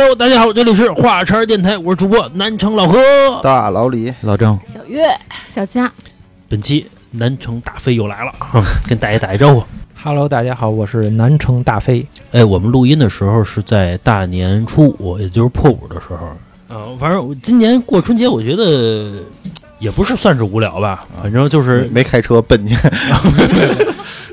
[0.00, 2.98] Hello，大家好，这里是华晨电台，我是主播南城老何。
[3.42, 5.04] 大老李，老郑，小月、
[5.46, 5.92] 小佳，
[6.48, 9.62] 本期南城大飞又来了，哼跟大家打一招呼。
[10.02, 12.06] Hello，大家好，我是南城大飞。
[12.32, 16.30] 哎，我们录音的时候是在大年初五，也就是破五的时候。
[16.68, 19.22] 呃，反正我今年过春节，我觉得
[19.78, 22.74] 也不是算是无聊吧，反正就是没开车奔去，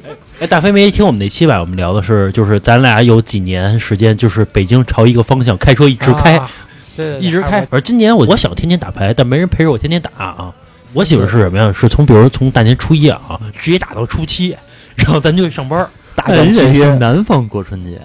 [0.39, 1.59] 哎，大飞没听我们那期吧？
[1.59, 6.49] 我们聊的是，就是咱俩有几年时间，就是北京朝一个方向开车一直开，啊
[6.95, 7.65] 对对对一直开。
[7.71, 10.53] 而今年我我想天天打牌，但没人陪着我天天打啊。
[10.93, 11.73] 我媳妇是什么呀？
[11.73, 13.19] 是从比如从大年初一啊，
[13.59, 14.55] 直接打到初七，
[14.95, 15.87] 然后咱就去上班。
[16.15, 17.99] 大哎干七天，南方过春节，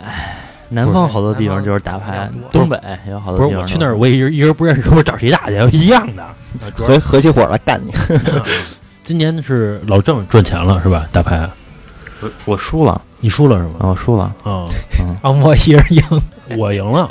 [0.70, 2.78] 南方好多地方就是打牌，东北
[3.10, 3.68] 有好多地方。
[3.68, 5.76] 是我去那儿，我一人一人不认识，我找谁打去？
[5.76, 6.24] 一样的。
[6.74, 7.92] 合合起伙来干你。
[9.04, 11.06] 今年是老郑赚钱了是吧？
[11.12, 11.50] 打牌我
[12.44, 13.74] 我输了，你输了是吗？
[13.80, 14.68] 啊我输了啊，
[15.22, 16.02] 啊，我一人赢，
[16.58, 17.10] 我赢了，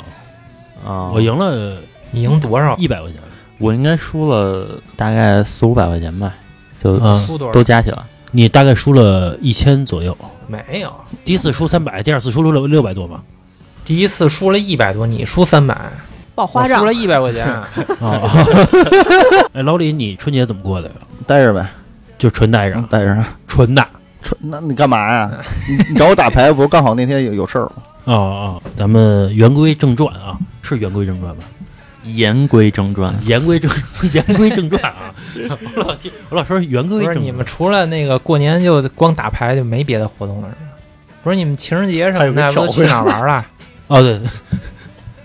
[0.86, 1.10] 啊！
[1.12, 1.76] 我赢了
[2.10, 2.76] 你赢多少？
[2.76, 3.20] 一百块钱。
[3.58, 6.32] 我应该输了大概四五百块钱吧，
[6.82, 7.54] 就啊输多少？
[7.54, 7.98] 都加起来。
[8.32, 10.16] 你大概输了一千左右，
[10.48, 10.92] 没有。
[11.24, 13.22] 第一次输三百，第二次输了六六百多吧。
[13.84, 15.76] 第一次输了一百多，你输三百，
[16.34, 17.46] 报花账输了，一百块钱。
[17.46, 17.66] 啊，
[19.52, 20.94] 哎，老李，你春节怎么过的呀？
[21.26, 21.66] 待着呗，
[22.18, 23.24] 就纯待着，待着。
[23.46, 23.86] 纯的。
[24.40, 25.30] 那你干嘛呀？
[25.68, 27.72] 你你找我打牌，不是刚好那天有有事儿吗？
[28.04, 31.44] 哦哦，咱们言归正传啊，是言归正传吧？
[32.04, 33.70] 言归正传，言归正
[34.12, 35.14] 言归正传啊！
[35.76, 37.24] 我老听我老说言归不是正传。
[37.24, 40.60] 你们除了那个过年就光打牌就没别的活动了是吧？
[41.22, 43.46] 不是你们情人节什还有么的都去哪玩了？
[43.86, 44.18] 哦对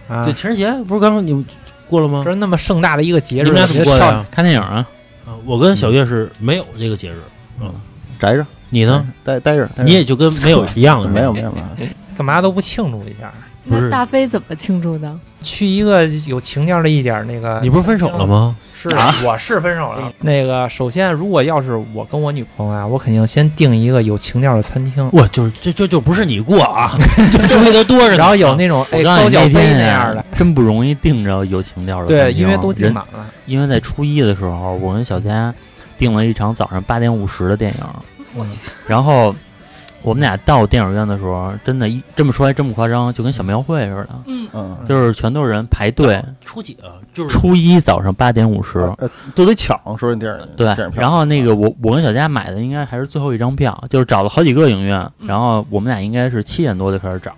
[0.08, 1.44] 啊对，，情人节不是刚刚你们
[1.88, 2.30] 过了吗不？
[2.30, 4.24] 是那么盛大的一个节日，你们俩怎么过的呀？
[4.30, 4.86] 看电影啊，
[5.26, 7.16] 啊，我跟小月是没有这个节日，
[7.60, 7.74] 嗯
[8.20, 9.08] 宅着，你呢？
[9.24, 9.70] 待待着。
[9.78, 13.32] 你也就跟没有一样的，没有没有没有，干嘛都不庆祝一下？
[13.70, 15.14] 那大飞怎么庆祝的？
[15.44, 18.56] 去一个有情调的一点那个，你不是分手了吗？
[18.74, 20.12] 是，啊我是分手了。
[20.20, 26.92] 那个，首先，如果要是我跟我女朋友啊，我肯定先订一个有情调的餐厅，我，就是这这就不是你过啊，
[27.32, 28.18] 这东西都多着呢。
[28.18, 33.26] 然后有那种哎高脚杯那样的，，真不容易订着有情调的对，因为都订人满了。
[33.46, 35.54] 因为在初一的时候，我跟小佳
[35.98, 37.84] 订了一场早上八点五十的电影，
[38.44, 39.36] 嗯然后
[40.04, 46.24] 我们俩到电影院的时候，真的，一这么说还真不夸张，就跟小庙会似的，嗯，嗯，就是全都是人排队。
[46.40, 46.96] 初几啊？
[47.14, 51.02] 就是初一早上八点五十，呃，都得抢，说那电影对电影，票。
[51.02, 57.34] 然后那个我我跟小佳买的应该还是最后一张票，就是找了好几个影院，然后我们俩应该是七点多就开始找，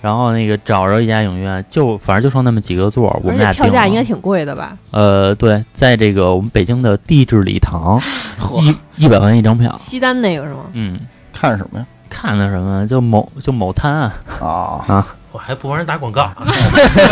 [0.00, 4.76] 然后那个找着一家影院，就反正就剩那么几个座，我们俩且票价应该挺贵的吧？
[4.90, 8.00] 呃对，在这个我们北京的地质礼堂，
[8.96, 10.60] 一一百块钱一张票，西单那个是吗？
[10.72, 10.98] 嗯，
[11.32, 11.86] 看什么呀？
[12.08, 12.86] 看的什么？
[12.86, 13.92] 就某就某摊
[14.40, 16.30] 啊，啊，我还不帮人打广告，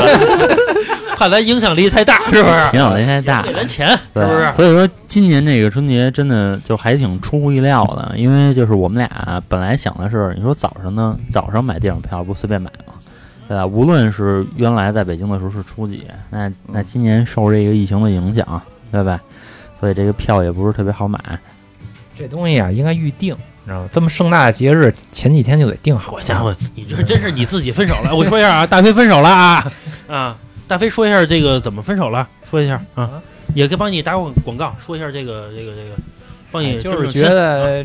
[1.17, 2.55] 怕咱影响力太大，是不是？
[2.73, 4.53] 影响力太大给，咱钱，是，不是？
[4.55, 12.95] 所以说今年这个春节真的就还挺出乎意料的，因为就是我们俩本来想的是，你说早上呢，早上买电影票不随便买吗？
[13.49, 13.65] 对吧？
[13.65, 18.61] 无论是原来在北京的时候是初几，那那今年受这个疫情的影响，
[18.93, 19.21] 对吧？
[19.81, 21.19] 所以这个票也不是特别好买。
[22.19, 23.89] 这东西啊，应该预定，你知道吗？
[23.93, 26.13] 这么盛大的节日，前几天就得定好。
[26.13, 28.17] 好家伙，你这真是你自己分手了。
[28.17, 29.73] 我说一下啊，大飞分手了啊
[30.09, 30.37] 啊！
[30.67, 33.23] 大飞说一下这个怎么分手了，说一下啊，
[33.55, 35.95] 也可以帮你打广广告，说一下这个这个这个，
[36.51, 37.85] 帮你哎就是觉得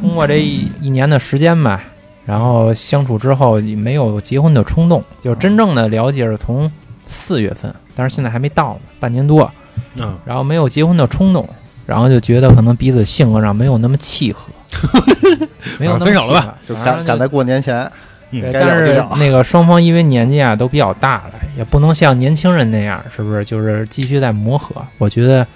[0.00, 1.82] 通过这一一年的时间吧，
[2.24, 6.70] 然后相处之后没有结婚的冲动，就真正的了解是从
[7.06, 9.50] 四月份，但是现在还没到呢，半年多，
[9.94, 11.46] 钱啊，然后没有结婚的冲动，
[11.84, 14.44] 然后就觉得可能彼此性格上没有那么契合，
[15.78, 17.90] 没有那么分手了吧就赶赶在过年前，
[18.30, 23.44] 嗯但是那个双方因为年纪啊都比较大了，也不能像年轻人那样，是不是？
[23.44, 24.74] 就是继续在磨合。
[24.98, 25.46] 我觉得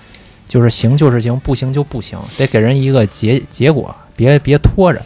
[0.47, 5.01] 就是行就是行，不行就不行，得给人一个结结果，别别拖着。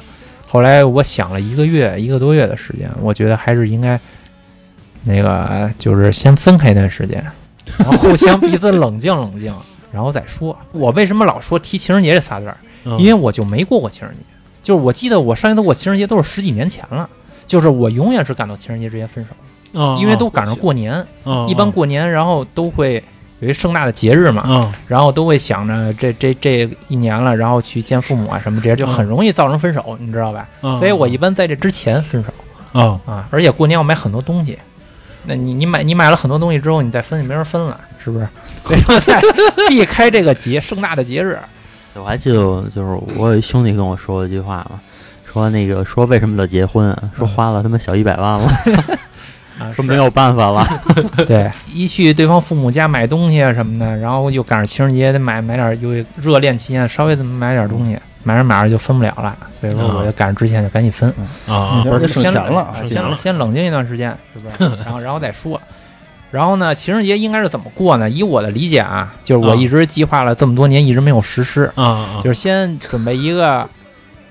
[0.46, 3.98] 后来我想了一个月一个多月的时间，我觉得还是应该
[5.04, 7.24] 那个就是先分开一段时间，
[7.78, 9.54] 然后互相彼此冷静冷静，
[9.92, 10.56] 然后再说。
[10.72, 12.56] 我为什么老说提情人节这仨字儿？
[12.84, 14.20] 嗯因为我就没过过情人节，
[14.62, 17.08] 就是我记得我上一次过情人节都是十几年前了，
[17.46, 20.92] 就是我永远是赶到情人节之前分手，啊，因为都赶上过年，
[21.24, 23.02] 啊一般过年然后都会
[23.40, 30.48] 有一盛大的节日嘛，啊然后都会想着这这这一年了，然后去见父母啊什么这些，就很容易造成分手，你知道吧？
[30.60, 32.32] 啊，所以我一般在这之前分手
[32.78, 34.58] 啊啊，而且过年要买很多东西。
[35.26, 38.28] 那你你买你买了很多东西之后，你再分也没人分了，是不是？
[38.62, 39.22] 所以说在
[39.68, 41.38] 避开这个节盛大的节日，
[41.96, 42.36] 我还记得，
[42.74, 44.80] 就是我有一兄弟跟我说过一句话嘛，
[45.24, 47.10] 说那个说为什么得结婚啊？
[47.16, 48.48] 说花了他妈小一百万了。
[49.56, 50.66] 啊，说没有办法了，
[51.28, 61.08] 对，一去对方父母家买东西啊什么的，然后又赶上情人节，得买买点，有热恋期间稍微得买点东西，买着买着就分不了了，所以说我就赶上之前就赶紧分，
[61.46, 64.76] 啊嗯，这省先钱了先省钱了先冷静一段时间，是不是？
[64.82, 65.60] 然后然后再说。
[66.34, 68.10] 然后呢，情人节应该是怎么过呢？
[68.10, 73.68] 以我的理解啊，就是我啊一直计划了这么多年，一直没有实施，啊啊就是先准备一个，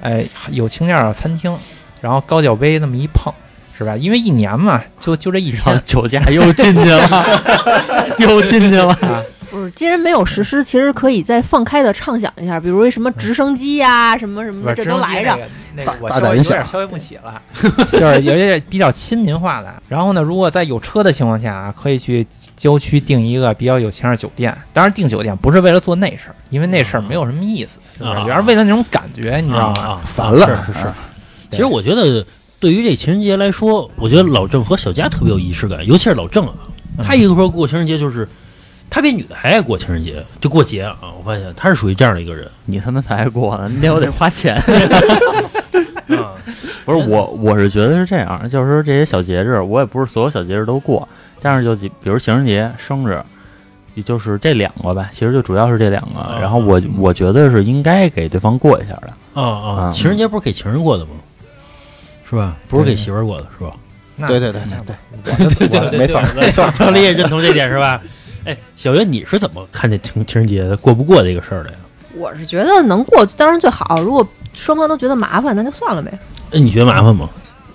[0.02, 1.56] 哎，有情调的餐厅，
[2.02, 3.32] 然后高脚杯那么一碰，
[3.78, 3.96] 是吧？
[3.96, 7.26] 因为一年嘛，就就这一天酒驾又进去了，
[8.20, 8.90] 又进去了。
[8.96, 9.24] 啊，
[9.72, 15.38] 既然没有实施，其实可以再放开的畅想一下，比如什么直升机呀、什么什么的，这都来着。。
[15.76, 17.42] 那个我大胆一想稍微有点消费不起了，
[17.92, 19.74] 就是有点比较亲民化的。
[19.88, 22.26] 然后呢，如果在有车的情况下啊，可以去
[22.56, 24.56] 郊区订一个比较有钱的酒店。
[24.72, 29.82] 当然，订酒店不是为了做那事儿，因为那事儿没有什么意思，主要是为了那种感觉，你知道吗？
[29.82, 30.86] 啊，烦了，是是。
[31.50, 32.24] 其实我觉得，
[32.60, 36.54] 对于这情人节来说，我觉得老郑和小佳特别有仪式感，尤其是老郑啊，
[37.04, 38.28] 他一个说过情人节就是，
[38.94, 40.96] 他比女的还爱过情人节，就过节啊。
[41.18, 44.54] 我发现他是属于这样的一个人你他妈才爱过呢，你得我得花钱。
[46.16, 46.38] 啊。
[46.86, 51.08] 不是我，我是觉得是这样，就是说这些小节日，我也不是所有小节日都过，
[51.42, 53.20] 但是就几比如情人节、生日，
[53.96, 56.20] 也就是这两个吧，其实就主要是这两个。
[56.20, 59.08] 啊然后我我觉得是应该给对方过一下的。
[59.34, 59.68] 啊啊！
[59.86, 61.12] 啊情人节不是给情人过的吗？
[62.30, 62.56] 是吧？
[62.70, 63.72] 不是给媳妇儿过的，是吧？
[64.28, 64.96] 对对对对
[65.48, 68.00] 对对，我的我的没错没错，张丽也认同这点是吧？
[68.46, 71.76] 哎，小月，你是怎么看这情情人节过不过这个事儿的呀？
[72.16, 76.12] 我是觉得能过当然最好，如果双方都觉得麻烦，那就算了呗。
[76.52, 77.30] 哎，你觉得麻烦吗？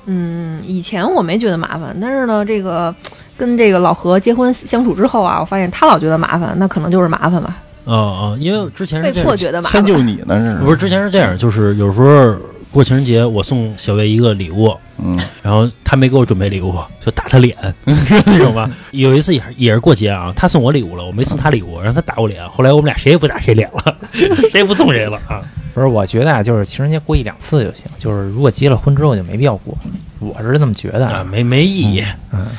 [0.07, 2.95] 嗯，以前我没觉得麻烦，但是呢，这个
[3.37, 9.95] 跟这个老何结婚相处之后啊，我发现他老觉得麻烦，那可能就是麻烦吧，啊啊，因为之前被是被，迫觉得麻烦迁。
[9.95, 12.37] 就你呢是不是之前是这样，就是有时候
[12.73, 17.57] 过情人节，我送小月一个礼物，嗯，然后他没给我准备礼物，就打他脸，
[17.87, 18.71] 是那种吧。
[18.91, 22.47] 有一次也是也是过节啊，他送我礼物了，我没送他礼物，让他打我脸。
[22.51, 23.97] 后来我们俩谁也不打谁脸了，
[24.53, 25.43] 谁也不送谁了啊。
[25.75, 29.77] 不是，我觉得啊，就是情人节过一两次就行，就是如果结了婚之后就没必要过，
[30.21, 32.05] 我是这么觉得啊，没没意义。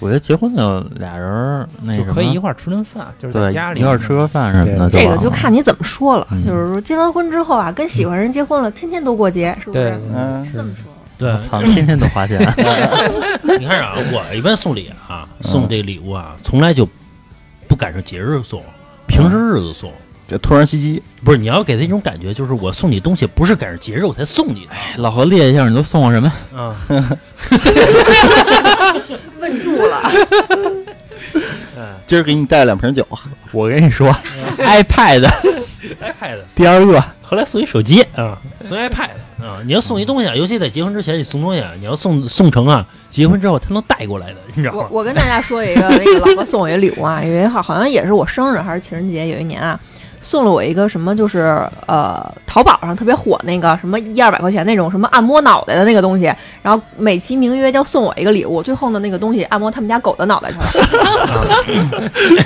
[0.02, 6.44] 我觉得结婚就俩人儿那可以一块儿吃顿饭，就是在家里一块儿吃个饭什么的这个就看你怎么说了，嗯。
[6.46, 10.00] 就是说结完婚之后啊，跟喜欢人结婚了，天天都过节，是不是？
[10.16, 10.48] 嗯。
[10.54, 12.40] 这么说，对，操，天天都花钱。
[13.60, 16.88] 你看啊，我一般送礼啊，送这礼物啊，从来就
[17.68, 18.64] 不赶上节日送，
[19.06, 19.92] 平时日子送。
[20.30, 26.32] 这突然袭击，不是，你要给他一种感觉，就是我送你东西不是赶上节日我才送你的老何列一下，你都送我什么？
[26.54, 26.76] 嗯。
[29.40, 30.04] 问住了。
[32.06, 33.08] 今儿给你带了两瓶酒，
[33.52, 34.08] 我跟你说，
[34.58, 35.22] iPad
[36.02, 39.10] iPad，第二个，后来送一手机啊，送 iPad
[39.40, 39.62] 啊。
[39.66, 44.88] 你要送一东西啊，尤其在结婚之前，你送东西啊，你要送送成啊，结婚之后他能带过来的，你知道吗？
[44.90, 49.80] 我我跟大家说一个，那个老婆送我一礼物啊，有一好好像也是我生日还是情人节，有一年啊，
[50.22, 56.26] 送了我一个什么，就是呃淘宝上特别火那个什么一二百块钱那种什么按摩脑袋的那个东西，
[56.62, 60.66] 然后美其名曰叫送我一个礼物，最后呢那个东西按摩他们家狗的脑袋去了。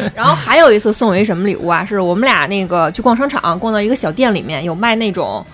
[0.13, 5.45] 然后还有一次送我一什么礼物啊，是我们俩那个去逛商场，逛到一个小店里面有卖那种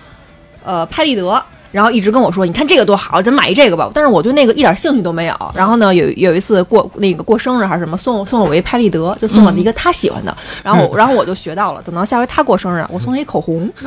[0.64, 1.42] 呃拍立得。
[1.72, 5.52] 然后一直跟我说：“你看这个多好，咱买一这个吧。”但是我对那个一点兴趣都没有。
[5.54, 10.36] 然后呢，有有一次过那个过生日还是什么，送送了我一拍立得，就送了一个他喜欢的。
[10.64, 13.70] 然后然后我就学到了，等到下回他过生日，我送他一口红。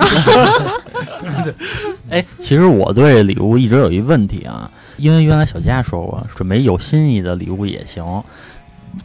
[2.10, 8.04] 哎，其实我对礼物一直有一问题啊，因为原来小佳说过，准备有心意的礼物也行。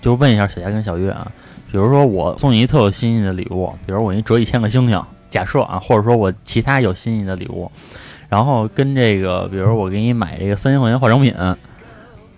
[0.03, 1.27] 就问一下小佳跟小月啊，
[1.73, 7.71] 比如说我送你一特有心意的礼物，比如我给你折一千个星星，假设啊，或者说我其他有心意的礼物，
[8.29, 11.35] 然后跟这个，比如我给你买这个三千块钱化妆品，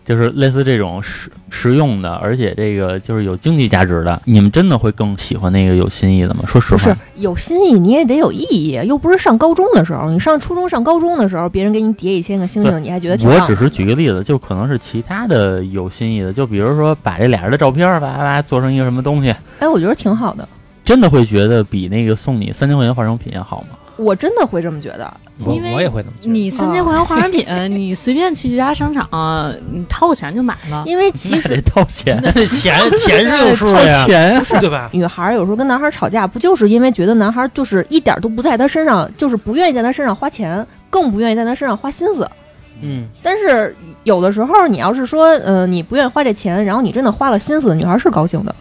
[0.04, 6.42] 就是类似这种实实用的，而且这个就是有经济价值的，你们真的会更喜欢那个有心意的吗？
[6.47, 13.54] 说实话不是话，有心意，你也得有意义，又不是上高中的时候，你上初中、上高中的时候，别人给你叠一千个星星，你还觉得挺棒我只。
[13.54, 20.49] 是举个例子，就可能是其他的有心意的，就比如说把这俩人的照片儿叭叭叭做成一个什么东西，哎，我觉得挺好的，
[20.85, 23.76] 真的会觉得比那个送你三千块钱化妆品要好吗？
[24.04, 25.12] 我真的会这么觉得。
[25.45, 26.33] 我因为我也会这么觉得。
[26.33, 29.09] 你三千块钱化妆品，你随便去这家商场，
[29.73, 30.85] 你掏个钱就买了。
[30.87, 34.59] 因为其那实 掏钱， 那钱钱是有数掏的呀，钱是！
[34.61, 34.88] 对吧？
[34.92, 42.28] 女孩儿有时候跟男孩儿吵架，不就是因为觉得男孩儿就是一点儿都不在他身上，就是不愿意在他身上花钱，更不愿意在他身上花心思。
[42.83, 48.54] 嗯，但是有的时候，你要是说，呃，你不愿意花这钱，然后你真的花了心思，女孩儿是高兴的。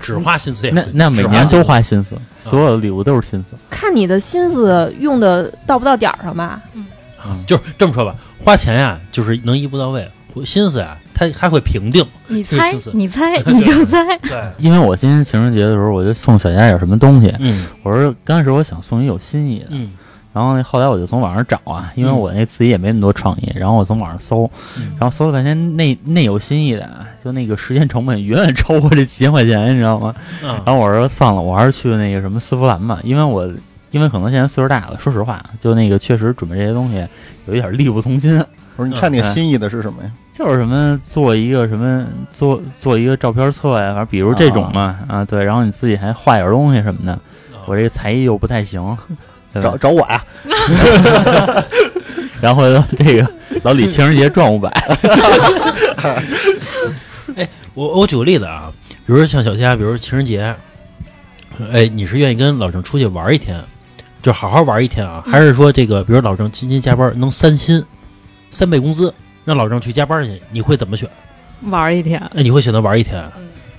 [0.00, 3.56] 只花心思也那那每年都花心思，所有的礼物都是心思。
[3.70, 6.60] 看你的心思用的到不到点儿上吧。
[6.74, 6.86] 嗯
[7.46, 10.08] 就是这么说吧，花钱呀，就是能一步到位，
[10.44, 12.06] 心思呀它还会评定。
[12.28, 14.16] 你猜你猜，你就猜。
[14.18, 17.34] 对，因为我今天情人节的时候，我就送小佳点什么东西。
[17.40, 19.90] 嗯我说刚开始我想送一有新意的，嗯
[20.38, 24.92] 然后，后来我就从网上找啊，因为我那自己也没那么多创意，然后我从网上搜，嗯。
[24.98, 30.14] 然后搜了半天，那那有新意的啊，就那个时间成本远远超过这几千块钱，你知道吗？
[30.42, 33.50] 啊然后我说算了，我还是去那个什么丝芙兰吧，因为我
[33.90, 37.04] 因为可能现在岁数大了，说实话，就那个确实准备这些东西
[37.46, 38.42] 有一点力不从心，
[38.76, 40.10] 不是，你看那个心意的是什么呀？
[40.30, 45.24] 就是什么做一个什么做做一个照片册呀，反正比如这种嘛啊。
[45.24, 47.18] 对，然后你自己还画点东西什么的，
[47.66, 48.96] 我这个才艺又不太行，
[49.54, 50.24] 找找我呀！
[52.40, 52.62] 然后
[52.96, 53.28] 这个
[53.62, 54.70] 老李情人节赚五百，
[57.74, 58.72] 我我举个例子啊，
[59.06, 60.54] 比如说像小佳，比如说情人节，
[61.72, 63.60] 哎，你是愿意跟老郑出去玩一天，
[64.22, 67.84] 就好好玩一天啊，嗯还是说这个，比如老郑今天加班能三薪，
[68.50, 69.12] 三倍工资，
[69.44, 71.08] 让老郑去加班去，你会怎么选？
[71.62, 73.20] 玩一天，哎，你会选择玩一天？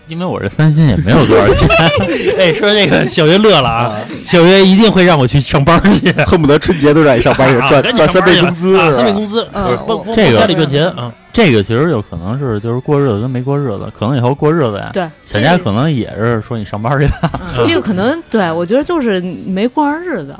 [0.09, 1.69] 因为我这三星也没有多少钱，
[2.37, 9.77] 哎，说这个小月乐了啊，小月一定会让我去上班去， 恨不得春节都让你上班去啊赚赚三倍工资，三倍工资，嗯
[10.15, 20.35] 这个家里赚钱啊，这个其实有可能是就是过日子跟没过日子，可能以后过日子呀，对，小佳可能也是说你上班去吧，嗯这个可能对我觉得就是没过上日子，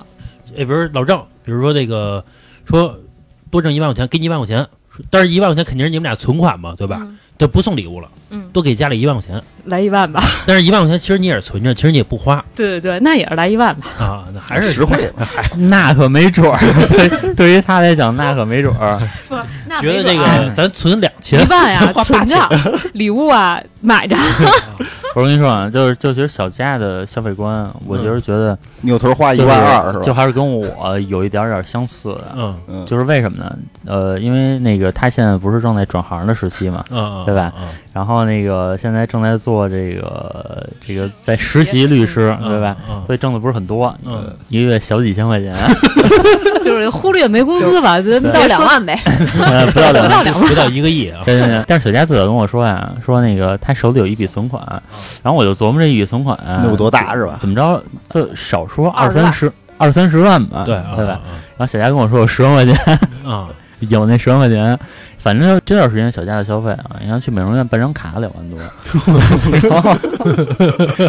[0.58, 2.24] 哎，比如老郑，比如说这个
[2.66, 2.98] 说
[3.52, 4.66] 多挣一万块钱，给你一万块钱，
[5.10, 6.98] 但是一万块钱肯定是你们俩存款嘛，对吧？
[7.02, 7.18] 嗯
[7.54, 10.22] 不送礼物了，嗯，多给家里一万块钱，来一万吧。
[10.46, 13.88] 但是一万块钱其实你也是存着，其实你也不花对对对，那也是来一万吧。
[13.98, 15.26] 啊，那还是实惠嘛。
[15.56, 16.60] 那可没准儿，
[16.92, 19.38] 对对于他来讲那可没准儿，不，
[19.70, 22.38] 那觉得这个咱存两千一，万呀存着，
[22.92, 24.18] 礼物啊买着。
[25.16, 30.04] 我跟你说啊，就是就其实小佳的消费观，我就是觉得 扭头花一就是万二是吧？
[30.06, 32.28] 就还是跟我有一点点相似的。
[32.36, 33.58] 嗯嗯，就是为什么呢？
[33.86, 37.68] 呃，因为那个他现在不是正在转行的时期嘛，嗯，对吧嗯？
[37.94, 42.76] 然后那个现在正在做这个这个在实习律师，嗯对吧？？
[42.90, 45.56] 嗯所以挣的不是很多，嗯，一个月小几千块钱，
[46.64, 49.00] 就是忽略没工资吧，不到两万呗。
[49.40, 50.10] 呃不到两万。
[50.10, 50.48] 不到两万。
[50.50, 54.62] 不到一个亿啊，对对对，但是小佳最早跟我说呀，说那个他手里有一笔存款，
[55.24, 57.38] 然后我就琢磨这一笔存款有多大是吧？
[57.40, 61.20] 怎么着，就少说二三十二三十万吧，对啊对吧？？
[61.58, 62.76] 然后小佳跟我说有十万块钱，
[63.26, 63.48] 啊，
[63.80, 64.78] 有那十万块钱，
[65.18, 68.60] 反正这段时间小佳的消费啊，你看去美容院办张卡两万多，
[69.70, 69.98] 然 后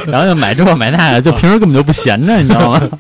[0.06, 2.80] 然后又买这买那个，就平时根本就不闲着，你知道吗？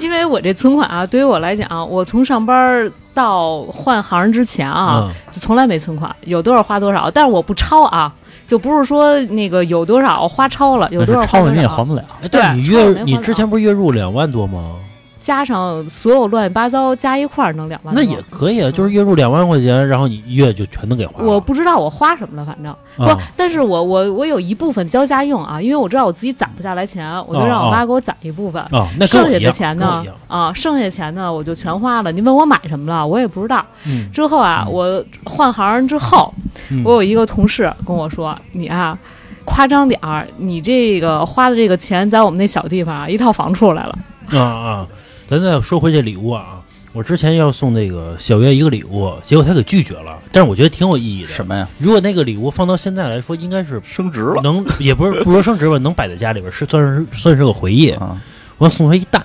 [0.00, 8.12] 因为我这存款啊，对于我来讲，我从上班到换行之前啊，嗯就从来没存款，有多少花多少，但是我不超啊，
[8.52, 12.02] 就不是说那个有多少花超了，有多少是超了你也还不了。
[12.30, 14.72] 对，你月你之前不是月入两万多吗？
[15.22, 18.02] 加上所有乱七八糟加一块儿能两万多。
[18.02, 21.28] 那也可以啊，就是月入两万块钱，然后你一月就全都给花了。
[21.28, 28.60] 我不知道我花什么了，反正、不啊，但是我我我有一部分交家用啊，因为我知道我自己攒不下来钱，我就让我妈给我攒一部分。
[28.70, 30.04] 啊，那剩下的钱呢？
[30.26, 32.10] 啊，剩下钱呢我就全花了。
[32.10, 33.64] 你问我买什么了，我也不知道。
[33.86, 36.34] 嗯，之后啊，我换行之后，
[36.70, 38.98] 嗯我有一个同事跟我说：“你啊，
[39.44, 43.98] 夸张点儿，你这个花的这个钱，在我们那小地方啊，一套房出来了。
[44.30, 44.86] 啊啊，
[45.32, 46.60] 咱再说回这礼物啊，
[46.92, 51.28] 我之前要送那个小月一个礼物，结果他给拒绝了，但是我觉得挺有意义的。
[51.28, 51.66] 什么呀？
[51.78, 57.92] 如果那个礼物放到现在来说，应该是升值了能，也不是不说升值吧，能摆在家里边，是算是算是个回忆。
[57.92, 58.20] 啊！
[58.58, 59.24] 我要送他一蛋，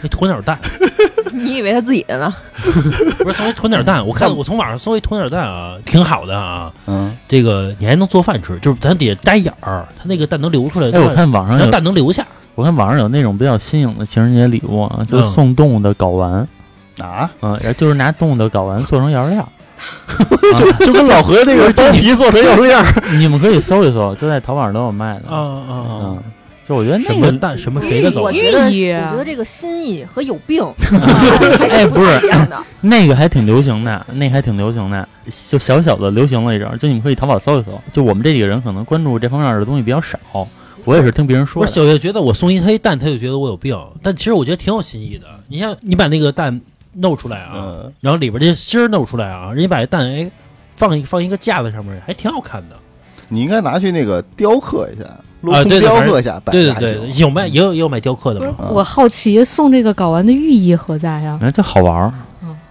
[0.00, 0.58] 那鸵鸟蛋，
[1.32, 2.34] 你以为他自己的呢？
[3.18, 4.04] 不是送一鸵鸟蛋。
[4.04, 6.72] 我看我从网上搜一鸵鸟蛋啊，挺好的啊。
[6.86, 12.26] 嗯，这个你还能做饭吃，就是咱得待眼儿，它那个蛋能流出来，哎，我看网上蛋能留下。
[12.58, 16.44] 我看网上有那种比较新颖的情人节礼物啊，就是嗯送动物的睾丸，
[16.98, 19.48] 啊，嗯，然后就是拿动物的睾丸做成原料。
[20.58, 25.28] 就就跟老何那个真皮做成样式样儿， 你们可以搜一搜，就在淘宝上都有卖的。
[25.28, 26.00] 啊啊啊！
[26.02, 26.18] 嗯，
[26.66, 28.32] 就我觉得什那个，么蛋什么谁的狗我？
[28.32, 30.66] 觉得，寓意我觉得这个心意和有病
[31.70, 32.60] 哎，不是一样的。
[32.80, 35.08] 那个还挺流行的，那个还挺流行的，
[35.48, 36.76] 就小小的流行了一阵儿。
[36.76, 37.80] 就你们可以淘宝搜一搜。
[37.92, 40.18] 就我们这几个人可能关注这方面的东西比较少，
[40.88, 41.66] 我也是听别人说的。
[41.66, 45.26] 不是小月觉得我送一他一蛋，他就觉得我有病，但其实我觉得挺有新意的。
[45.46, 46.58] 你像你把那个蛋
[46.94, 50.30] 弄出来啊，嗯，然后里边这芯儿弄出来啊，人家把这蛋哎
[50.76, 52.76] 放一放一个架子上面，还挺好看的。
[53.28, 55.04] 你应该拿去那个雕刻一下，
[55.42, 61.38] 镂空雕刻一下，摆对对大对，有卖也有也有卖雕刻的我好奇送这个睾丸的寓意何在呀？
[61.42, 62.12] 嗯，这好玩儿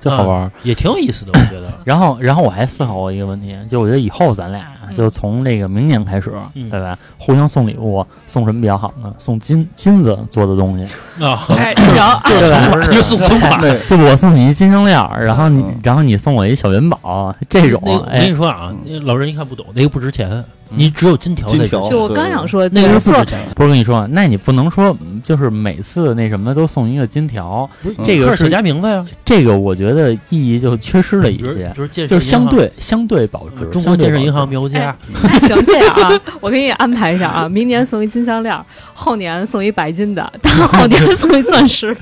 [0.02, 0.52] 这，好玩儿。
[0.64, 1.72] 也挺有意思的，我觉得。
[1.86, 6.98] 然后，然后我还思考过一个问题，就我觉得以后咱俩就从这个明年开始，嗯对吧？
[7.18, 9.14] 互相送礼物，送什么比较好呢？
[9.18, 10.84] 送金金子做的东西，
[11.24, 12.82] 啊，哎，行，对吧？
[12.92, 13.60] 就送存款。
[13.62, 23.40] 对，就我送你一金项链儿，然后你嗯然后你送我一小元宝，这种我跟哎你，说啊，那老人一看不懂，那个不值钱，你只有金条才值金条，就我刚想说，那个是不值钱。
[23.56, 27.70] 不是跟你说，那你不能说嗯就是每次那什么都送一个金条，
[28.04, 33.66] 这个是刻着小家名字呀，这个我觉得意义就缺失了一些，就是就是相对相对保值。
[33.66, 38.56] 中国建设银行相对保值苗家，那行这样啊，我给你安排一下啊，明年送一金项链，
[38.94, 41.96] 后年送一白金的， 大后年送一钻石。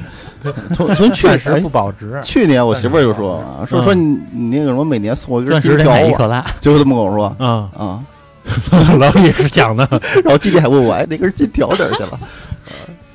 [0.75, 2.21] 从从去确实哎不保值。
[2.23, 7.35] 去年我媳妇儿就说嘛，说嗯说你你那个什么，每年送我一根钻石得金条啊，买一克拉，就这么跟我说。
[7.39, 7.99] 嗯，啊，
[8.99, 9.87] 老也是讲的。
[10.23, 12.19] 然后今天还问我，哎，那根金条哪儿去了？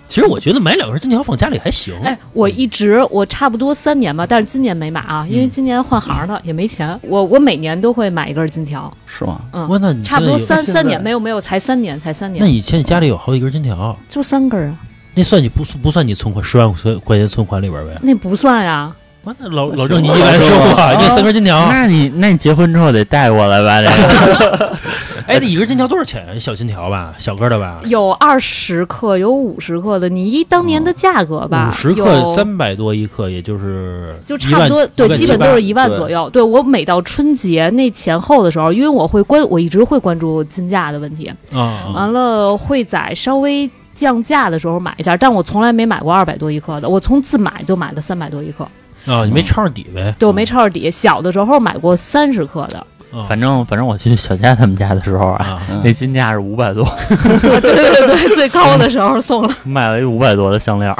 [0.08, 1.94] 其实我觉得买两根金条放家里还行。
[2.02, 6.98] 哎，我一直我差不多三年吧，但是今年没买啊，因为嗯今年换行了，也没钱。
[7.02, 9.40] 我我每年都会买一根金条，是吗？
[9.52, 14.74] 嗯，哇，那你差不多三三年，没有没有，才三年，才三年那以前，你现在家里有好几根金条，就三根啊，
[15.14, 17.96] 那算你不不算你存款十万块块钱存款里边呗？
[18.02, 18.92] 那不算啊。
[19.24, 23.80] 哇，那老老郑你一来说过，你三根金条，那你那你结婚之后得带过来吧？
[23.80, 24.78] 这个
[25.30, 26.40] 哎，那一根金条多少钱？
[26.40, 36.28] 小金条吧，小个的吧，有二十克，有五十克的，你依当年的价格吧，五十克有三百多一克，也就是就差不多，对，基本都是一万左右。
[36.30, 48.64] 对我每到春节那前后的时候，因为我会关，我一直会关注金价的问题，啊啊完了会在稍微降价的时候买一下，但我从来没买过二百多一克的，我从自买就买的三百多一克，
[49.06, 49.24] 啊！
[49.24, 50.14] 你没抄上底呗？
[50.18, 50.90] 对我没抄着底。
[50.90, 59.54] 小的时候买过三十克的，啊反正反正我去小佳他们家的时候啊，那金价是五百多， 对对对对，最高的时候送了。
[59.64, 60.94] 卖了一五百多的项链。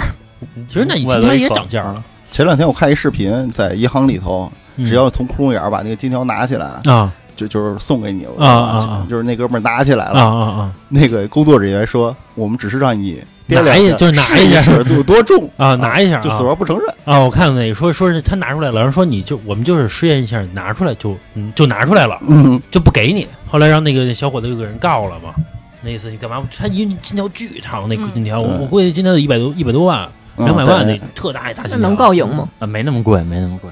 [0.69, 4.85] 其实那你金条也涨价了，前两天我看一视频，在银行里头，嗯。
[4.87, 7.12] 只要从窟窿眼儿把那个金条拿起来，啊。
[7.37, 9.07] 就就是送给你啊啊啊。
[9.09, 10.20] 就是那哥们儿拿起来了。
[10.20, 10.73] 啊了，啊啊。
[10.88, 15.75] 那个工作人员说，我们只是让你掂量下就是拿一下试有多重啊！
[15.75, 16.87] 拿一下就死啊活不承认。
[17.05, 17.19] 啊！
[17.21, 23.27] 我看那个说说是他拿出来了，然后说你就我们就是试验一下，拿出来就嗯就拿出来了，嗯，就不给你。
[23.47, 25.35] 后来让那个小伙子又给人告了嘛。
[25.83, 26.47] 那意思你干嘛？
[26.57, 32.49] 他一金条巨长，那嗯金条，我我估计金条得一百多一百多万，嗯两百万那特大一大金条，那能告赢吗？
[32.59, 33.71] 啊，没那么贵，没那么贵。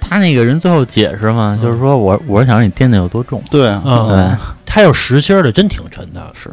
[0.00, 6.30] 他那个人最后解释嘛，嗯就是说我我是想让你掂掂有多重，对啊，啊对，他要实心儿的，真挺沉的。
[6.34, 6.50] 是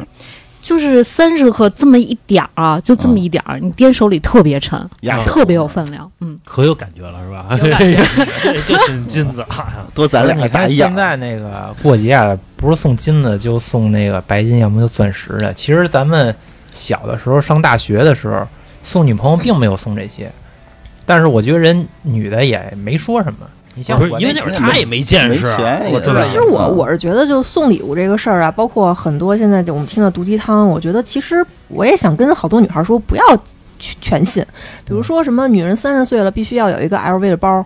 [0.62, 4.88] 就是三十克这么一点儿啊，就这么一点儿，你掂手里特别沉，
[5.26, 6.10] 特别有分量。
[6.20, 7.46] 嗯，可有感觉了是吧？
[7.58, 8.00] 有感觉
[8.40, 9.44] 这就是金子，
[9.92, 10.96] 多咱俩你还大一样现。
[10.96, 15.52] 在那个过节啊，不是送金子就送那个白金，要么就钻石的。
[15.52, 16.34] 其实咱们
[16.72, 18.46] 小的时候上大学的时候，
[18.84, 20.30] 送女朋友并没有送这些，
[21.04, 23.38] 但是我觉得人女的也没说什么。
[23.74, 25.46] 你像我不是因为那会儿他也没见识，
[25.90, 33.24] 我知道其实我我是觉得，就送礼物这个事儿啊，包括很多现在就我们听的毒鸡汤，我觉得其实我也想跟好多女孩说，不要
[33.78, 34.44] 去全信。
[34.84, 37.64] 比如说什么女人三十岁了必须要有一个 LV 的包，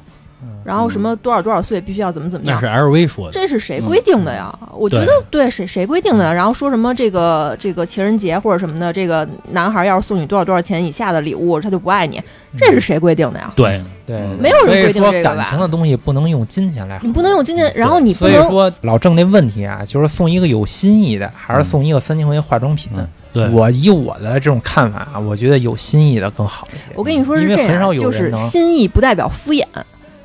[0.67, 2.61] 然后什么多少多少岁必须要怎么怎么样。
[2.61, 2.83] 那是。
[2.83, 3.33] LV 说的。
[3.33, 4.55] 这是谁规定的呀？
[4.77, 5.47] 我觉得对。
[5.47, 6.35] 谁谁规定的？
[6.35, 12.21] 然后说什么这个这个情人节或者什么的，这个男孩要是送你多少多少钱以下的礼物，他就不爱你，
[12.59, 13.53] 这是谁规定的呀？
[13.55, 22.91] 对，对，没有人规定所以说这个吧感情的东西不能用金钱来衡量，你不能用金钱，然后你不所以能说老郑那问题啊，就是送一个有心意的，还是送一个三千块钱化妆品？
[22.97, 23.09] 嗯。
[23.33, 23.49] 对。
[23.51, 26.95] 我以我的这种看法啊，我觉得有心意的更好一些。
[26.97, 27.57] 我跟你说是这
[27.95, 29.65] 就是心意不代表敷衍，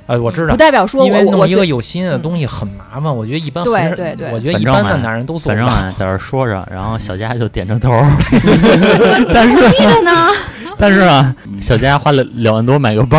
[0.07, 5.67] 呃，我知道不，代表说因为弄一个有心意的东西很麻烦，我觉得一般对对对我觉得一般的男人都做不到。
[5.67, 10.27] 反正啊，在这说着，然后小佳就点着头儿，这个呢？
[10.77, 13.17] 但是啊，小佳花了两万多买个包，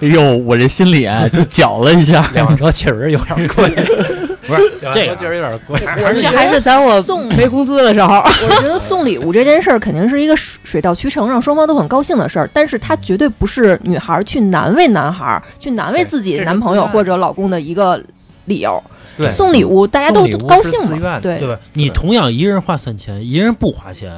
[0.00, 2.24] 哎呦，我这心里啊就绞了一下。
[2.34, 3.68] 两万多确实有点贵，
[4.48, 5.78] 不是这个多确实有点贵。
[5.78, 8.16] 这我是觉得还是在我送没工资的时候。
[8.16, 18.02] 我觉得送礼物这件事儿肯定是一个水水到渠成，让双方都很高兴的事儿，但是它绝对不是女孩儿去难为男孩儿、去难为自己男朋友或者老公的一个
[18.46, 18.82] 理由。
[19.16, 21.58] 对，送礼物大家都高兴嘛，自愿的对对吧？
[21.74, 24.12] 你同样一人花三千，一人不花钱，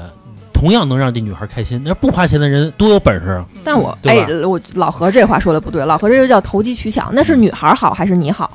[0.53, 1.81] 同样能让这女孩开心。
[1.83, 3.47] 那不花钱的人多有本事啊！
[3.65, 8.51] 但我哎，我老何这话说的不对，老何这就叫投机取巧，那是女孩儿好还是你好？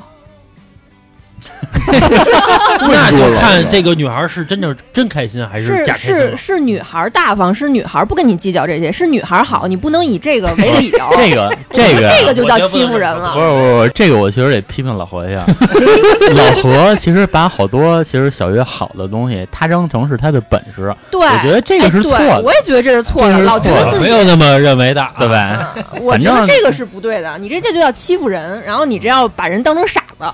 [2.87, 6.37] 那就看这个女孩是真正真开心还是假开心是了。
[6.37, 10.99] 是女孩大方，是女孩不跟你计较这些，是女孩好，你不能以这个为理由。
[11.15, 13.45] 这个这个这个就叫欺负人了不了。
[13.45, 15.45] 是不是，这个我确实得批评老何一下。
[16.35, 25.27] 老何其实把好多其实小月好的东西，他当成是他的本事，对，我觉得这个是哎错的对我也觉得这是错的，错的老觉得自己没有那么认为的，啊对？
[25.27, 25.73] 吧？
[25.75, 30.25] 嗯我觉得这个是不对的，你这这就叫欺负人，然后你这要把人当成傻子。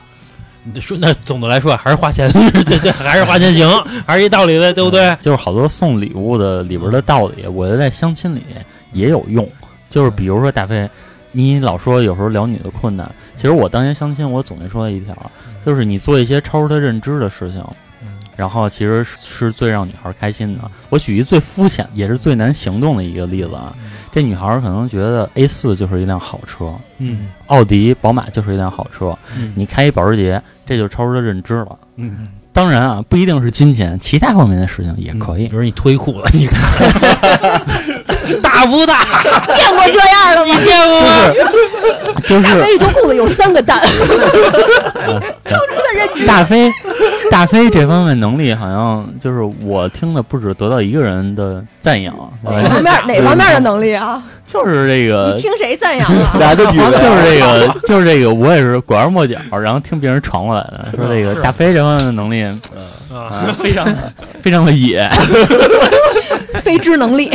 [0.64, 2.30] 你说那总的来说还是花钱，
[2.66, 3.68] 这这还是花钱行，
[4.06, 5.16] 还是一道理的，对不对？
[5.20, 8.44] 就是好多送礼物的里边的道理，我觉得在相亲里
[8.94, 9.48] 也有用。
[9.90, 10.90] 就是比如说大飞，
[11.32, 15.16] 你老说有时候聊女的困难，其实我当年相亲我总结出来一条，
[15.66, 17.64] 就是你做一些超出他认知的事情。
[18.42, 20.62] 然后其实是最让女孩开心的。
[20.90, 23.72] 我举一最肤浅也是最难行动的一个例子啊，
[24.12, 31.78] 这女孩可能觉得 A 四就是一辆好车，嗯，奥迪、宝马就是一辆好车，嗯你开一保时捷，这就超出她认知了。
[31.98, 35.56] 嗯，当然啊，不一定是金钱，其他方面的事情也可以比。
[35.56, 36.60] 如你脱衣裤了，你看
[38.42, 39.06] 大不大？
[39.56, 40.54] 见过这样的吗？
[40.60, 41.08] 你见过吗？
[42.28, 43.82] 就是那一条裤子有三个蛋，
[46.28, 46.72] 大飞，
[47.30, 54.22] 大飞这方面能力好像就是我听的不止得到一个人的赞扬，哪方面哪方面的能力啊？
[54.46, 56.36] 就是这个你听谁赞扬啊？
[56.38, 63.88] 俩就女的，就是这个， 就是这个，我也是拐弯抹角，然后听别人传过来的，说这个大飞这方面的能力啊， 非常
[64.42, 65.10] 非常的野。
[66.64, 67.32] 非知能力，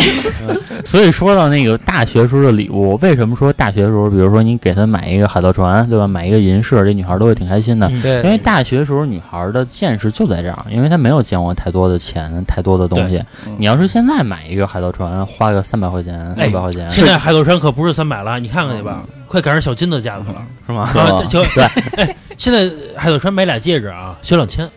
[0.85, 6.07] 所以说到那个大学时候的礼物，为什么说大学时候，比如说你给她买一个海盗船，对吧？
[6.07, 7.89] 买一个银饰，这女孩都会挺开心的。
[7.89, 13.53] 嗯对，因为大学时候女孩的见识就在这儿，因为她没有见过太多的钱，太多的东西对。
[13.59, 20.43] 你要是现在买一个海盗船，花个三百块钱、哎四百块钱，现在海盗船可不是三百了，你看看去吧，快赶上小金的价格了。
[20.67, 20.83] 是吗？
[20.95, 21.65] 啊，就对，
[21.99, 24.69] 哎，现在海盗船买俩戒指啊，小两千。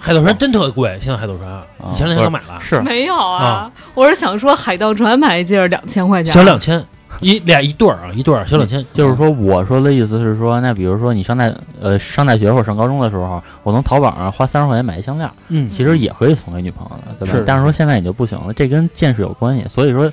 [0.00, 0.36] 海盗船。
[0.36, 6.82] 真特贵，现在海盗船，你前两天刚买了，是没有啊啊，我是想说海盗船买一件两千块钱，小两千，
[7.20, 17.38] 一俩一对儿啊，一对儿小两千，就是说，我说的意思是说，那比如说你上大呃上大学或者上高中的时候，我从淘宝上花三十块钱买一项链，嗯，其实也可以送给女朋友的，对吧？
[17.38, 17.44] 是。
[17.46, 19.66] 但是说现在你就不行了，这跟见识有关系。
[19.68, 20.10] 所以说，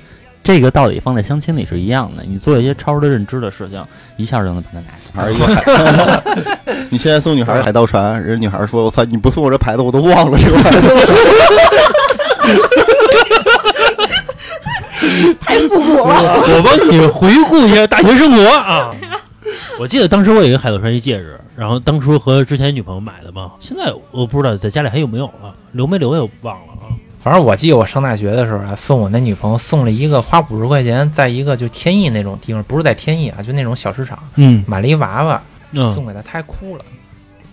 [0.48, 3.84] 这个道理放在相亲里是一样的，你做一些超出的认知的事情，
[4.16, 5.22] 一下就能把她拿下来。
[5.22, 6.78] 还是一个海。
[6.88, 10.80] 你现在送女孩海盗船，人女孩说：“我操，你不送我这牌子，我都忘了这个牌子。
[15.38, 16.14] 太复古了。
[16.46, 18.96] 我帮你回顾一下大学生活啊。
[19.78, 26.88] 我记得当时我有一个海盗船一戒指，然后当初和之前女朋友买的嘛，现在我不知道在家里还有没有了，留没留也忘了啊。
[27.22, 36.84] 反正我记得我上大学的时候啊，送我那女朋友送了一个花五十块钱，在一个就天意那种地方，不是在天意啊，就那种小市场嗯买了一娃娃嗯送给她，她还哭了，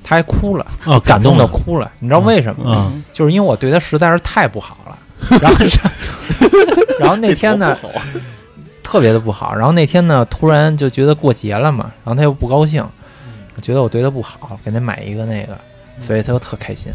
[0.03, 1.91] 她还哭了，哦，感动的了哭了。
[1.99, 2.75] 你知道为什么吗？
[2.75, 4.97] 啊就是因为我对她实在是太不好了。
[5.41, 5.79] 然后是，
[6.99, 7.75] 然后那天呢，
[8.83, 9.55] 特别的不好。
[9.55, 12.85] 然后那天呢，突然就觉得过节了嘛，然后她又不高兴，
[13.61, 15.57] 觉得我对她不好，给她买一个那个，
[15.99, 16.91] 所以她就特开心。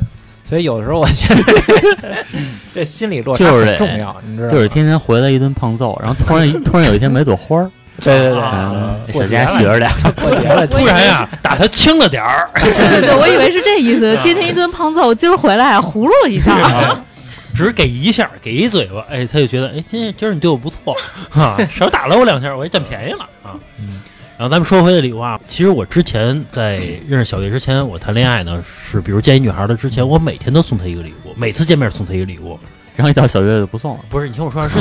[0.50, 2.24] 所以有的时候我觉得
[2.74, 4.52] 这心理落差就是这很重要，你知道吗？
[4.52, 7.70] 就是天天回来一顿胖揍，然后突然突然有一天买朵花儿，
[8.02, 10.10] 对对对，小过节了家学着点儿。
[10.20, 17.00] 过节了，突然呀，打他轻了点儿，对对对，我以为是这意思，天天一顿胖揍，今儿回来啊葫芦一下，啊
[17.54, 20.96] 只给一下，给一嘴巴，哎，他就觉得，哎，今今儿你对我不错
[21.30, 23.54] 啊，少打了我两下，我也占便宜了啊。
[24.40, 32.58] 然后咱们说回的礼物啊，其实我之前在认识小月之前，我谈恋爱呢是，比如见一女孩的之前，我每天都送她一个礼物，每次见面送她一个礼物。
[32.96, 34.00] 然后一到小月就不送了。
[34.08, 34.78] 不是，你听我说是，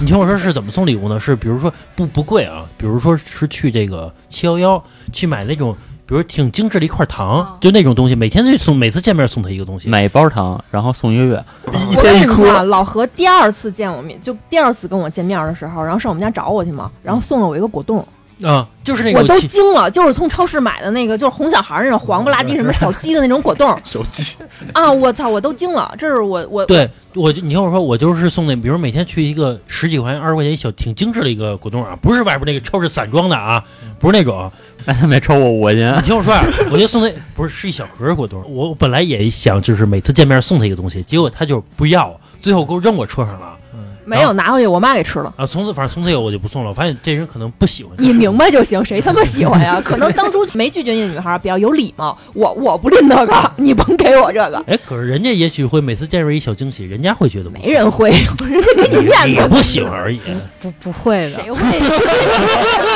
[0.00, 1.20] 你听我说是怎么送礼物呢？
[1.20, 9.90] 是比如说不不贵啊，比如说是去这个七幺幺去买那种，比如挺精致的一块糖哦，就那种东西，每天都送，每次见面送她一个东西。
[9.90, 18.06] 买一包糖，然后送一个月，我跟你说啊，老何第二次见我面，就第二次跟我见面的时候，然后上我们家找我去嘛，然后送了我一个果冻，
[18.42, 24.36] 啊，就是那个我都惊了，就是从超市买的那个，就是哄小孩儿那种黄不拉几什么小鸡的那种果冻 小鸡
[24.72, 24.90] 啊！
[24.90, 33.62] 我操，我都惊了，这是我我对，我就你听我说，我就是送那，比如每天去一个十几块钱、二十块钱一小挺精致的一个果冻啊，不是外边那个超市散装的啊，
[33.98, 34.50] 不是那种。
[34.84, 36.02] 哎他没抽我五块钱你。
[36.02, 43.56] 听我说啊，我就送那不是是一小盒果冻，我本来也想就是每次见面送他一个东西，结果他就不要，最后给我扔我车上了
[44.04, 45.32] 没有拿回去，我妈给吃了。
[45.36, 45.46] 啊。
[45.46, 48.08] 从此反正从此以后我就不送了，我发现这人可能不喜欢你。
[48.08, 49.80] 你明白就行，谁他妈喜欢呀？
[49.84, 58.10] 可能当初没拒绝你的女孩比较有礼貌，我我不吝那个，你甭给我这个，哎，可是人家也许会每次见着一小惊喜，人家会觉得没人会，
[58.40, 60.20] 人家给你面子，也不喜欢而已。
[60.60, 61.60] 不不会的，谁会？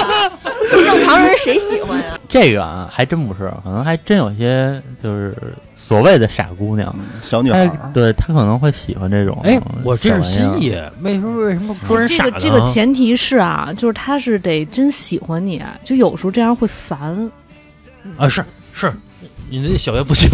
[0.85, 2.19] 正常人谁喜欢呀？
[2.29, 5.37] 这个啊，还真不是，可能还真有些就是
[5.77, 9.39] 所谓的傻姑娘，小女孩她，对她可能会喜欢这种。
[9.45, 12.31] 哎，我这是心小玩意意，为什么为什么说人傻呢？
[12.31, 17.31] 这个这个前提是啊，就是他是得真喜欢你，就有时候这样会烦。
[18.17, 18.93] 啊，是是，
[19.49, 20.29] 你这小学不行，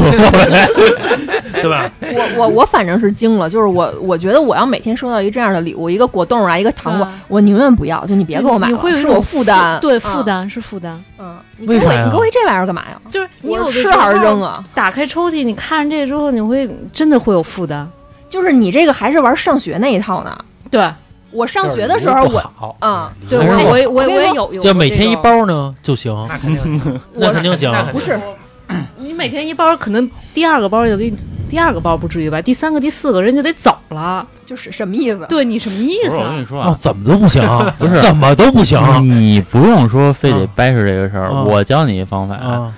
[1.53, 1.90] 对吧？
[2.01, 10.22] 我我我反正是惊了，就是我我觉得我要每天收到一这样的礼物，一个果冻啊，一个糖果，我宁愿不要，就你别给我买了，你会有是我一种负担，对，嗯负。
[10.22, 11.03] 担是负担。
[11.18, 13.01] 嗯，你给我为啥呀你给我一这玩意儿干嘛呀？
[13.09, 14.64] 就是你吃还是扔啊？
[14.75, 17.88] 打开抽屉，你看着这个之后，你会真的会有负担。
[18.31, 20.38] 就是你这个还是玩上学那一套呢。
[20.70, 20.88] 对，
[21.33, 26.14] 我上学的时候，我好啊，对我我我也有有就每天一包呢就行，
[27.14, 27.70] 那肯定 行。
[27.92, 28.18] 不是
[29.12, 31.18] 你每天一包，可能第二个包就给你，
[31.51, 32.40] 第二个包不至于吧？
[32.40, 34.27] 第三个、第四个人就得走了。
[34.46, 35.27] 就是什么意思？
[35.29, 36.25] 对你什么意思啊？
[36.25, 37.42] 我跟你说啊，，哦怎么都不行，
[37.79, 42.72] 不是怎么都不行你不用说非得啊掰扯这个事儿，啊我教你一方法，啊！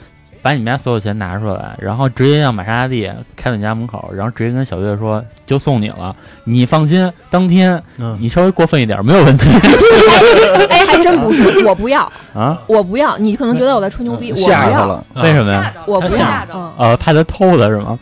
[0.44, 9.48] 把你们家所有钱拿出来，然后直接让玛莎拉蒂开到你家门口，然后直接跟小月说就送你了，你放心，当天嗯，你稍微过分一点没有问题
[10.68, 12.02] 哎，还真不是，我不要，
[12.34, 12.60] 啊。
[12.66, 13.16] 我不要。
[13.16, 14.94] 你可能觉得我在吹牛逼，我不要，吓着他了。
[15.14, 15.72] 啊为什么呀？
[15.86, 16.46] 我不要他吓。
[16.54, 17.98] 嗯，呃，怕他偷的是吗？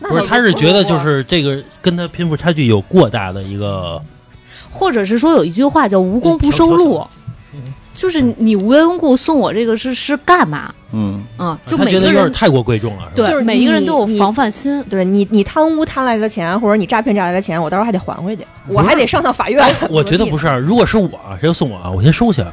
[0.00, 3.98] 不是，他是觉得就是这个跟他贫富差距有过大的一个，
[4.70, 7.02] 或者是说有一句话叫“无功不收禄
[7.54, 10.72] 嗯”，就是你无缘无故送我这个是是干嘛？
[10.92, 13.12] 嗯，嗯，就他每个人觉得有点太过贵重了，是吧？
[13.16, 14.84] 对就是每一个人都有防范心。
[14.84, 19.66] 对你，你贪污贪来的钱，或者你诈骗诈来的钱，我到时候还得还回去，我还得上到法院。
[19.90, 21.08] 我觉得不是，如果是我，
[21.40, 22.44] 谁要送我啊，我先收下，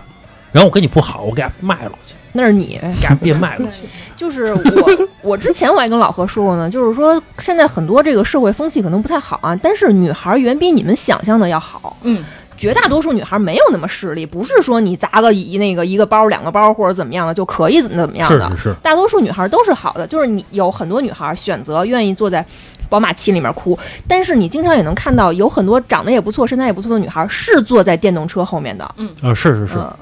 [0.52, 3.84] 然后我跟你不好，我给他卖了去，那是你，给他变卖了 去。
[4.16, 11.98] 就是我，我之前我还跟老何说过呢，就是说现在很多这个社会风气可能不太好啊，但是女孩远比你们想象的要好。
[12.04, 12.24] 嗯，
[12.64, 18.50] 绝大多数女孩没有那么势利，不是说你砸个一那个一个包、两个包或者怎么样的就可以怎么怎么样的。
[18.52, 22.46] 是是是，大多数女孩都是好的，就是你有很多女孩选择愿意坐在
[22.88, 28.90] 宝马七里面哭，但是你经常也能看到有很多长得也不错、身材也不错的女孩是坐在电动车后面的。
[28.96, 29.94] 嗯啊，是是是，嗯，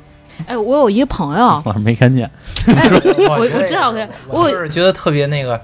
[0.46, 2.30] 哎，我有一个朋友， 我没看见。
[2.68, 3.92] 哎，我我我知道，
[4.28, 5.60] 我我就是觉得特别那个，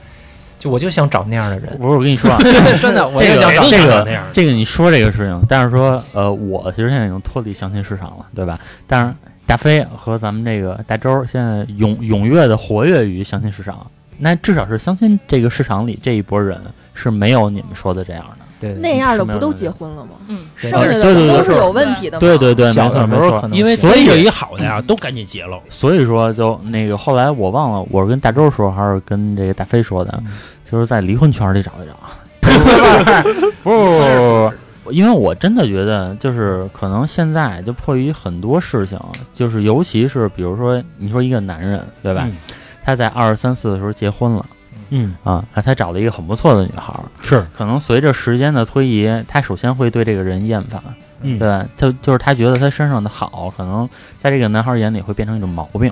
[0.59, 2.37] 就我就想找那样的人，不是，我跟你说啊，
[2.81, 8.59] 真的，我这个也想找都这个这个你说这个事情，但是说呃，我其实现在已经脱离相亲市场了，对吧？
[8.87, 9.13] 但是
[9.45, 13.85] 大飞和咱们这个大周现在踊踊跃的活跃于相亲市场，
[14.17, 16.59] 那至少是相亲这个市场里这一波人
[16.93, 18.45] 是没有你们说的这样的。
[18.79, 20.11] 那样的不都结婚了吗？
[20.27, 22.19] 嗯，对剩下的都是有问题的嘛。
[22.19, 25.59] 对对对，没错没错因为所以有一好的呀，都赶紧结了。
[25.69, 30.31] 所以说，就那个后来我忘了，我是跟大周说还是跟这个大飞说的，嗯
[30.69, 31.95] 就是在离婚圈里找一找。
[32.41, 34.51] 不是不是不
[34.85, 38.99] 不，因为我真的觉得，就是可能现在就迫于很多事情，
[39.33, 42.23] 就是尤其是比如说，你说一个男人对吧？
[42.25, 42.35] 嗯
[42.83, 44.45] 他在二十三四的时候结婚了
[44.89, 50.81] 嗯，啊，那他找了一个很不错的女孩儿，是，可能随着时间的推移，他首先会对这个人厌烦，
[51.21, 51.47] 嗯，对，
[51.77, 53.87] 他就是他觉得他身上的好，可能
[54.19, 55.91] 在这个男孩眼里会变成一种毛病，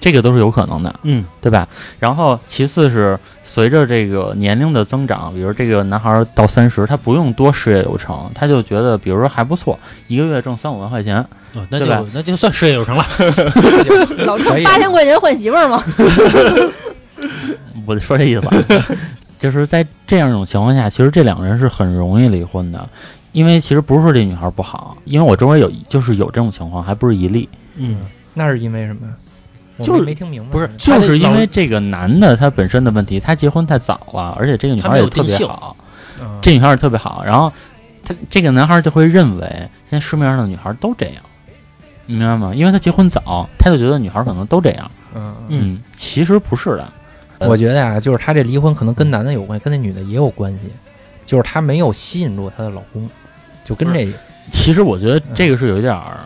[0.00, 1.68] 这个都是有可能的，嗯，对吧？
[1.98, 11.18] 然后其次是随着这个年龄的增长，比如这个男孩到三十，他不用多事业有成，他就觉得比如说还不错，一个月挣三五万块钱，
[11.54, 13.04] 哦那对吧就那就算事业有成了。
[14.24, 15.82] 老挣八千块钱换媳妇儿吗？
[17.86, 18.54] 我就说这意思啊，
[19.38, 22.88] 就是在这样一种情况下，其实这两个人是很容易离婚的。
[23.32, 27.46] 因为其实不是说这女孩不好，因为我周围有就是有这种情况，还不是一例。
[27.76, 27.98] 嗯，
[28.32, 29.12] 那是因为什么呀？
[29.84, 35.76] 就是没没听明白，不是就是因为这个男的他本身的问题，他结婚太早了，而且这个女孩也特别好，
[36.18, 37.52] 嗯这女孩也特别好，然后
[38.02, 39.46] 他这个男孩就会认为
[39.84, 41.16] 现在市面上的女孩都这样，
[42.06, 42.54] 你明白吗？
[42.54, 46.88] 因为他结婚早，他就觉得女孩可能都这样，嗯嗯嗯，其实不是的，
[47.40, 50.60] 我觉得呀，就是她这离婚可能跟男的有关系，跟那女的也有关系，
[51.24, 53.08] 就是她没有吸引住她的老公，
[53.64, 54.08] 就跟这
[54.50, 56.18] 其实我觉得这个是有一点儿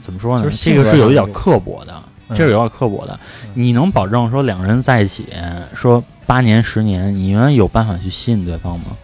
[0.00, 0.44] 怎么说呢？
[0.44, 1.92] 就是这个是有一点上有刻薄的，
[2.28, 3.18] 嗯这是有点刻薄的。
[3.44, 5.28] 嗯你能保证说两个人在一起
[5.74, 8.96] 说八年十年，你永远有办法去吸引对方吗？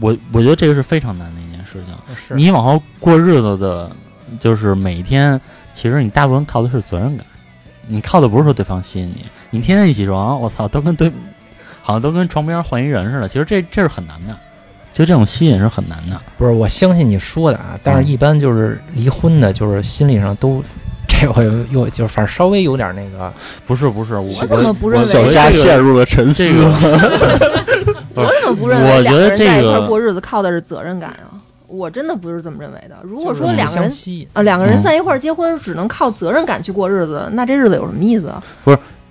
[0.00, 2.16] 我我觉得这个是非常难的一件事情。
[2.16, 3.90] 是你往后过日子的，
[4.38, 5.40] 就是每天，
[5.72, 7.24] 其实你大部分靠的是责任感，
[7.86, 11.08] 你靠的不是说对方吸引你，你天天一起床，我操，都跟对，
[11.80, 13.28] 好像都跟床边换一人似的。
[13.28, 14.36] 其实这这是很难的，
[14.92, 16.20] 就这种吸引是很难的。
[16.36, 20.60] 不是我相信你说的啊，但是一般就是离婚的，就是心理上都
[21.06, 23.32] 这回又就是反正稍微有点那个，
[23.64, 26.44] 不是不是，我我怎么不认为小佳陷入了沉思。
[26.44, 26.64] 这个
[28.16, 31.38] 我怎么不认为两个觉得这人在一块过日子靠的是责任感啊？
[31.66, 32.96] 我真的不是这么认为的。
[33.02, 33.90] 如果说两个人
[34.32, 38.42] 啊两个人嗯在一块儿结婚只能靠责任感去过日子，那这日子有什么意思啊？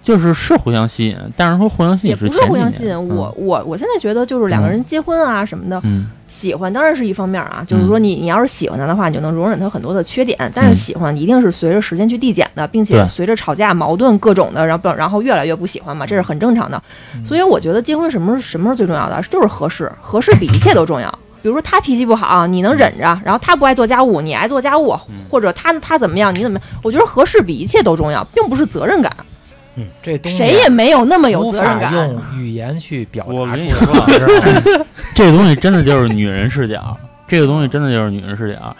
[0.03, 3.09] 就是是互相吸引，但是说互相吸引也不是互相吸引。
[3.09, 10.37] 我我我现在觉得就是两个人结婚啊什么的，嗯喜欢当然是一方面啊，就是说你你要是喜欢他的话，你就能容忍他很多的缺点。
[10.53, 16.81] 但嗯是喜欢一定是随着时间去递减的，并且随着吵架、矛盾各种的，然后然后越来越不喜欢嘛，这是很正常的。
[17.15, 21.09] 嗯所以我觉得结婚什么什么时候最重要的，就是合适，合适比一切都重要。
[21.41, 26.67] 比如说他脾气不好，你能忍着，然后他不爱做家务，你爱做家务，嗯或者他他怎么样，你怎么样？
[26.81, 29.11] 我觉得合适比一切都重要，并不是责任感，
[30.01, 31.93] 这东西谁也没有那么有无责任感。
[31.93, 38.75] 用语言去表达我跟你说 这个东西真的就是女人视角，这个东西真的就是女人视角。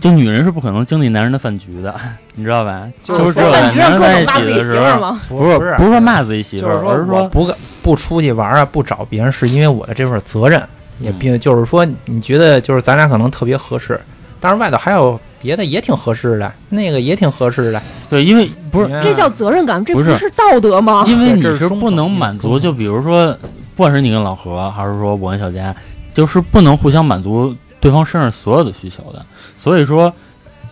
[0.00, 1.94] 就女人是不可能经历男人的饭局的，
[2.34, 2.88] 你知道吧？
[3.04, 5.16] 就就是是只有在在男人在一起的时候？
[5.28, 10.60] 不是不是不是说骂自己媳妇儿，而是说我不不出去玩啊，不找别人，是因为我的这份责任，
[10.98, 14.00] 也嗯并就是说，你觉得就是咱俩可能特别合适，
[14.40, 21.04] 但是外头还有别的也挺合适的，那个也挺合适的，对，因为不是这叫责任感，这不是是道德吗？
[21.08, 23.36] 因为你是不能满足，就比如说，
[23.74, 25.74] 不管是你跟老何，还是说我跟小佳，
[26.14, 29.24] 就是不能互相满足对方身上所有的需求的。
[29.58, 30.12] 所以说，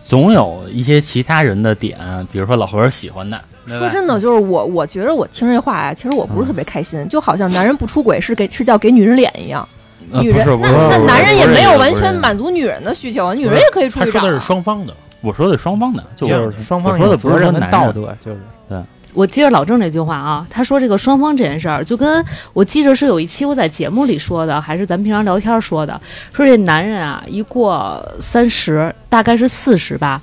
[0.05, 1.97] 总有一些其他人的点，
[2.31, 3.39] 比如说老何是喜欢的。
[3.67, 9.80] 说真的，就是我，我觉得我听这话呀，其实我不是特别开心，就好像男人不出轨是给是叫给女人脸一样，呃
[10.21, 12.13] 女人那那男人也没有完全。
[12.21, 14.21] 满足女人的需求啊，女人也可以出去找啊。
[14.21, 18.37] 他说的是双方的，我说的是双方的，就就是是双方我说的不是说男人道德，就是
[19.13, 25.99] 我接着老郑这句话啊，他说这个双方这件事儿，就跟我记着是有一期我在节目里说的，还是咱们平常聊天说的，
[26.31, 30.21] 说这男人啊，一过三十，大概是四十吧。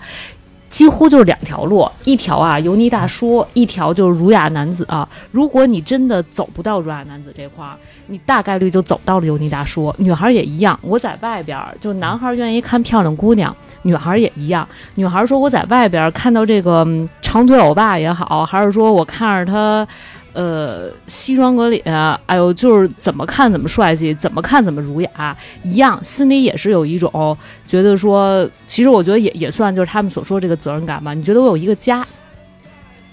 [0.70, 5.08] 几乎就是两条路，一条啊油腻大叔，一条就是儒雅男子啊。
[5.30, 7.74] 如果你真的走不到儒雅男子这块儿，
[8.06, 9.94] 你大概率就走到了油腻大叔。
[9.98, 14.68] 女孩也一样，我在外边儿，就男孩愿意看漂亮姑娘，女孩也一样。
[14.94, 16.86] 女孩说我在外边儿看到这个
[17.22, 19.88] 长腿欧巴也好，还是说我看着他，
[20.32, 21.78] 呃，西装革履，
[22.26, 27.36] 哎呦，就是怎么看怎么帅气，怎么看怎么儒雅，一样，心里也是有一种
[27.66, 31.14] 觉得说，其实我觉得也也算就是他们所说这个责任感吧。
[31.14, 32.06] 你觉得我有一个家，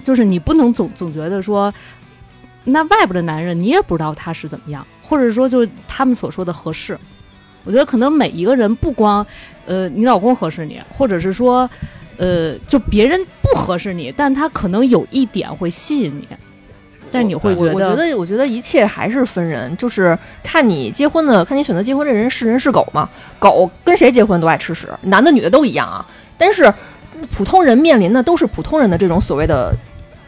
[0.04, 1.74] 就是你不能总总觉得说，
[2.66, 6.98] 那外边的男人你也不知道他是怎么样，或者说就是他们所说的合适。
[7.64, 9.26] 我觉得可能每一个人不光，
[9.66, 11.68] 呃，你老公合适你，或者是说，
[12.18, 16.28] 呃，就别人不合适你，但他可能有一点会吸引你，
[17.16, 23.08] 但是你会觉得我觉得，我觉得一切还是分人，就是看你结婚的，看你选择结婚这人是人是狗嘛。
[23.40, 26.06] 狗跟谁结婚都爱吃屎，男的女的都一样啊。
[26.38, 26.72] 但是
[27.32, 29.74] 普通人面临的都是普通人的这种所谓的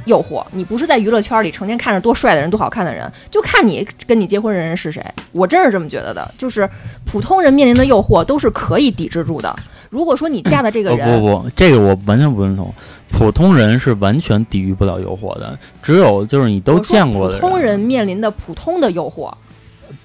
[0.06, 5.04] 诱惑，你不是在娱乐圈里成天看着多帅的人、多好看的人，就看你跟你结婚的人是谁。
[5.34, 6.70] 我真是这么觉得的，就是
[7.04, 9.54] 普通人面临的诱惑都是可以抵制住的。
[9.90, 12.74] 如果说你嫁的这个不人，不不，这个我完全不认同。
[13.10, 19.32] 普通人是完全抵御不了诱惑的，只有就是你都见过的普通人面临的普通的诱惑，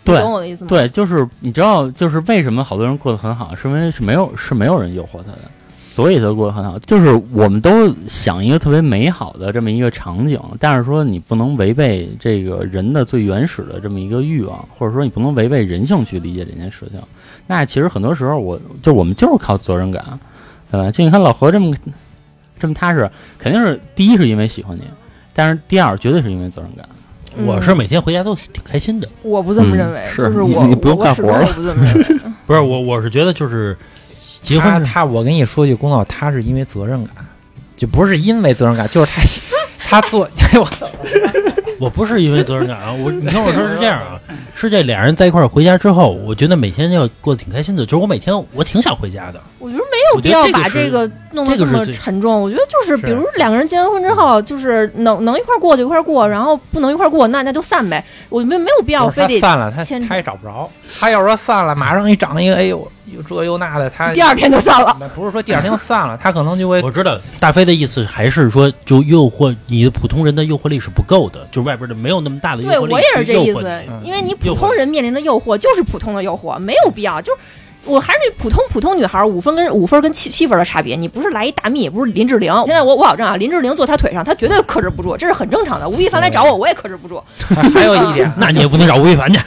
[0.04, 0.68] 对懂我的意思吗？
[0.68, 5.50] 对，就是你知道，就是为什么好多人过得很好，是因为是没有是没有人诱惑他的，
[5.84, 6.78] 所以他过得很好。
[6.80, 17.00] 就是我们都想一个特别美好的这么一个场景，但是说你不能违背这个人的最原始的这么一个欲望，或者说你不能违背人性去理解这件事情。
[17.46, 20.02] 那其实很多时候我，就我们就是靠责任感，
[20.70, 20.90] 对吧？
[20.90, 21.74] 就你看老何这么
[22.62, 24.84] 这么踏实，肯定是第一是因为喜欢你，
[25.34, 26.86] 但是第二绝对是因为责任感。
[27.36, 29.08] 嗯我是每天回家都挺开心的。
[29.22, 32.04] 我不这么嗯认为，是就是我你你不用干活了不这么认为。
[32.46, 33.74] 不是我，我是觉得就是
[34.42, 37.14] 结婚他他，我跟你说句公道，他是因为责任感，
[37.74, 39.22] 就不是因为责任感，就是他
[40.00, 40.28] 他做，
[40.60, 40.68] 我
[41.80, 44.20] 我不是因为责任感啊，我你听我说是这样啊，
[44.54, 49.40] 是这俩人在一块儿回家之后，我觉得每天要过得挺开心的，就是我每天我挺想回家的。
[49.58, 52.42] 我觉得没有必要把这个弄得这么沉重。
[52.42, 58.04] 我觉得就是，比如两个人结完婚之后，就是能能一块儿过就一块儿过，然后不能一块儿过，那那就散呗。
[58.28, 60.70] 我没没有必要非得散了，他牵他也找不着。
[61.00, 64.96] 他要说散了，马上一长一个，哎呦，又这又那的，他 第二天就散了。
[65.14, 77.40] 不是说第二天就散了，他可能就会我知道大飞的意思还是说，就诱惑你的普通人的诱惑力是不够的，就外边的没有那么大的诱对惑力我也是这意思因为你普通人面临的诱惑就是普通的诱惑，没有必要就是。
[77.84, 80.94] 我还是那普通普通女孩，五分跟五分跟七七分的差别。
[80.94, 82.52] 你不是来一大蜜，也不是林志玲。
[82.66, 85.88] 现在我我保证啊，林志玲坐他腿上，他绝对克制不住，这是很正常的。
[85.88, 87.24] 吴亦凡来找我，我也克制不住啊！
[87.74, 89.40] 还有一点，那你也不能找吴亦凡去，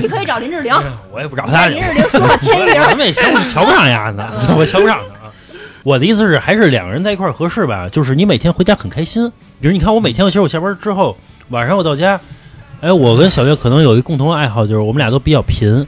[0.00, 0.72] 你可以找林志玲，
[1.12, 1.82] 我也不找他去林。
[1.82, 5.00] 志玲说了签一名，咱们也行，我瞧不上丫的，我瞧不上。
[5.84, 7.88] 我的意思是，还是两个人在一块儿合适吧。
[7.88, 9.30] 就是你每天回家很开心，
[9.60, 11.16] 比如你看我每天，其实我下班之后，
[11.48, 12.20] 晚上我到家，
[12.80, 15.86] 哎，我跟小月可能有一共同爱好，就是我们俩都比较贫，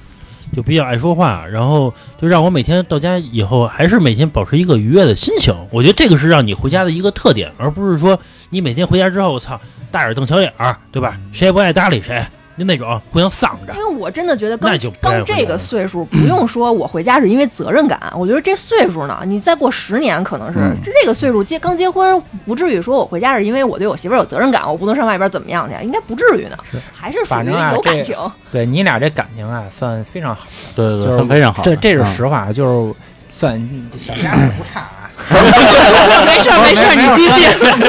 [0.53, 5.55] 就比较爱说话，然后就让我每天到家以后还是每天保持一个愉悦的心情。
[5.71, 8.19] 我觉得这个是让你回家的一个特点，而不是说
[8.51, 11.19] 你每天回家之后，我操，大眼瞪小眼儿，对吧？
[11.33, 12.25] 谁也不爱搭理谁，
[12.61, 13.79] 就那种互相丧着因。
[13.81, 26.57] 为我真的觉得刚刚这个岁数，不用说我回家是因为责任感，我觉得这岁数呢，你再过十年可能是嗯这这个岁数结刚结婚，不至于说我回家是因为我对我媳妇儿有责任感，我不能上外边怎么样去，应该不至于呢，
[26.93, 28.15] 还是属于反正啊这有感情。
[28.53, 31.63] 对你俩这感情啊，算非常好，对对对，算非常好。
[31.63, 32.95] 这这是嗯实话，就是
[33.39, 33.59] 算
[33.99, 35.09] 小家子不差啊。
[35.21, 37.39] 没事儿没事儿，你继续。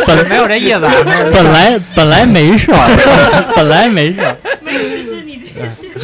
[0.05, 0.80] 本没有这意思
[1.32, 4.19] 本来本来没事儿，本来没事。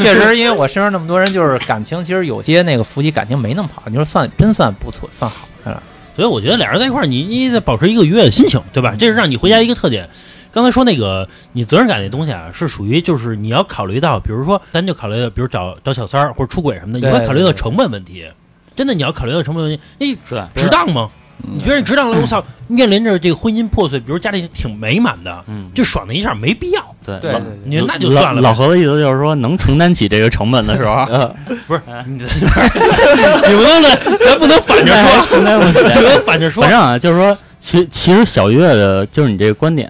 [0.04, 5.82] 确实，因为我身边那么多人，就是感情，其实有些那个夫妻感情没那么好，你说算真算不错，算好的了。
[6.16, 8.96] 所以我觉得俩人在一块儿，你你得保持一个愉悦的心情，对吧？
[8.98, 10.10] 这是让你回家一个特点。
[10.52, 18.26] 刚才说那个你责任感那东西啊，是属于就是你要考虑到，比如说咱就考虑到，比如找找小三儿或者出轨什么的，你对要考虑到成本问题。
[18.76, 21.10] 真的，你要考虑到成本问题，哎，是值当吗？
[21.44, 26.84] 嗯你别人值当了，我操，面临着这个婚姻破碎，比如家里挺美满的，嗯，就爽那一下没必要。
[27.06, 31.06] 对对你那就算了老老何的意思就是说，能承担起这个成本的时候，
[31.68, 32.18] 不是，你
[33.48, 36.72] 你不能来，咱不能反着说， 不能反着说反。
[36.72, 39.90] 正啊，就是说，其其实小月的，就是你这个观点，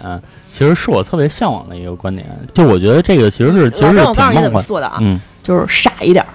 [0.53, 2.25] 其实是我特别向往的一个观点。
[2.53, 4.43] 就我觉得这个其实是其实是老郑，我告诉你挺梦幻。
[4.43, 6.29] 怎么做的啊，嗯，就是傻一点儿，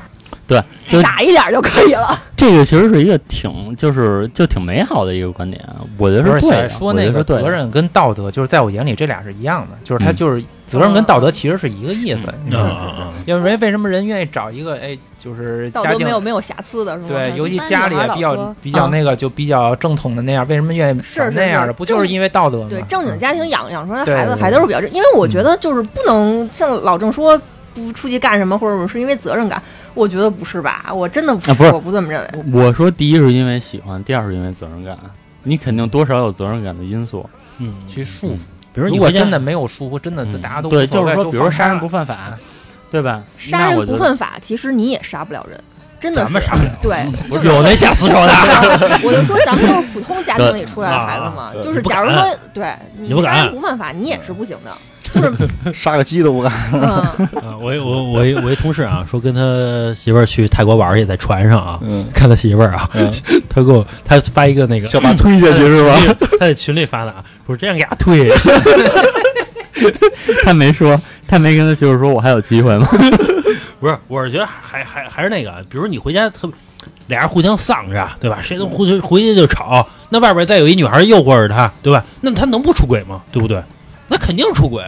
[0.53, 2.19] 对，就傻一点儿就可以了。
[2.37, 5.65] 这个其实是一个挺就是就挺美好的一个观点，
[5.97, 12.21] 我觉得是小对说那个责任跟道德，就是在我眼里这俩是一样的，就是他嗯就是责任跟道德其实是一个意思。
[12.45, 12.75] 你知啊道吗？
[12.75, 13.13] 啊啊！
[13.27, 17.09] 因为人为什么人愿意找一个哎，就是道家境德没有没有瑕疵的是吧？
[17.11, 21.73] 对，尤其家里也比较比较啊那个就比较正统的那样，为什么愿意是那样的？
[21.73, 22.67] 不就是因为道德吗？
[22.69, 27.41] 对正经嗯家庭养养出来孩子还都是比较正，因为我觉得就是不能像老郑说
[27.75, 29.63] 不出去干什么，或者是因为责任感，
[29.95, 30.91] 我觉得不是吧？
[30.93, 32.45] 我真的不啊不是我不这么认为。
[32.53, 34.97] 我说第一是因为喜欢，第二是因为责任感。
[35.45, 37.29] 你肯定多少有责任感的因素。
[37.59, 38.39] 嗯，去束缚。
[38.73, 42.33] 比如你如果真的没有束缚，真的嗯大家都对，就是说，比如说杀人不犯法，
[42.91, 43.23] 对吧？
[43.37, 45.61] 杀人不犯法，其实你也杀不了人，
[46.01, 48.33] 真的是咱们杀不了对，有那下死手的，
[49.05, 54.71] 我就说咱们都是普通家庭里出来的孩子嘛， 就是假如说对你杀人不犯法，你也是不行的，
[55.15, 56.53] 就是杀个鸡都不敢。
[56.73, 56.81] 嗯，
[57.43, 63.13] 啊，我一我我一我一同事啊，说跟他媳妇儿去泰国玩儿去，在船上啊，嗯，看他媳妇儿啊，嗯
[63.49, 65.97] 他给我他发一个那个想把推下去是吧？
[66.33, 68.31] 他在群里发的啊，说这样给他推，
[70.45, 72.89] 他没说，他没跟他媳妇说，我还有机会吗？
[73.81, 76.55] 不是，我是觉得还还还是那个，比如你回家特别
[77.09, 78.39] 俩人互相丧着，对吧？
[78.43, 82.05] 谁都回去回去就吵，那外边再有一女孩诱惑着他，对吧？
[82.21, 83.21] 那他能不出轨吗？
[83.33, 83.61] 对不对？
[84.13, 84.85] 那肯定出轨，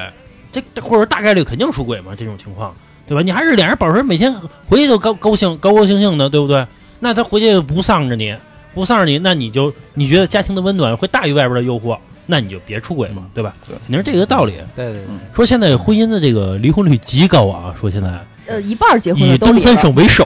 [0.53, 2.75] 这这或者大概率肯定出轨嘛，这种情况，
[3.07, 3.23] 对吧？
[3.23, 4.31] 你还是俩人保持每天
[4.69, 6.67] 回去就高高兴高高兴兴的，对不对？
[7.01, 8.37] 那他回去不丧着你，
[8.75, 13.55] 不丧着你，那你就你觉得家庭的温暖会大于外边的诱惑，那你就别出轨嘛，对吧？
[13.67, 14.53] 对肯定是这个道理。
[14.77, 19.39] 对对对，说现在婚姻的这个离婚率极高啊，说现在呃，一半儿结婚以。
[19.39, 20.23] 东三省为首，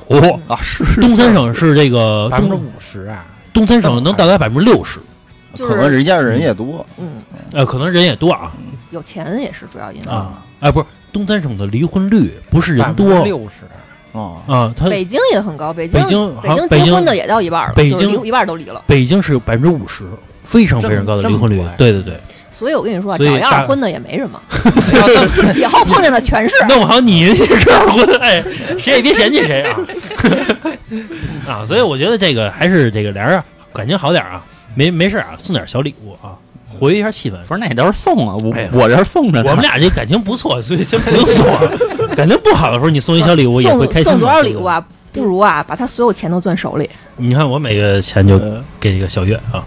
[0.48, 4.98] 啊，是是东三省是这个百分之五十啊，东三省能到达百分之六十，
[5.54, 7.22] 就是可能人家人也多嗯，
[7.52, 8.52] 呃，可能人也多啊
[8.90, 10.10] 有钱也是主要因为。
[10.10, 13.64] 啊，哎，不是东三省的离婚率不是人多之六十。
[14.12, 18.82] 啊，啊，他北京也很高，北京北京好北京京结婚的也到一半了，北京就是一半都离了。
[18.86, 20.04] 北京是百分之五十，
[20.42, 22.18] 非常非常高的离婚率对对对。
[22.50, 24.40] 所以我跟你说找一二婚的也没什么，
[25.54, 26.56] 以后碰见的全是。
[26.66, 28.42] 弄不好你你是二婚，哎，
[28.78, 29.78] 谁也别嫌弃谁啊
[31.46, 31.64] 啊！
[31.68, 33.40] 所以我觉得这个还是这个俩人
[33.72, 34.44] 感情好点儿啊，
[34.74, 36.36] 没没事啊，送点小礼物啊，
[36.78, 37.34] 活跃一下气氛。
[37.46, 39.50] 不是，那都是送啊，我哎我这是送着呢。
[39.50, 41.72] 我们俩这感情不错，所以先不用送了。
[42.16, 44.04] 感情不好的时候，你送一小礼物也会开心。
[44.04, 44.64] 送送多少礼物？
[44.64, 44.84] 啊？
[45.10, 48.38] 不如啊，把他所有钱都攥手里，你看我每个月钱就
[48.78, 49.64] 给一个小月啊，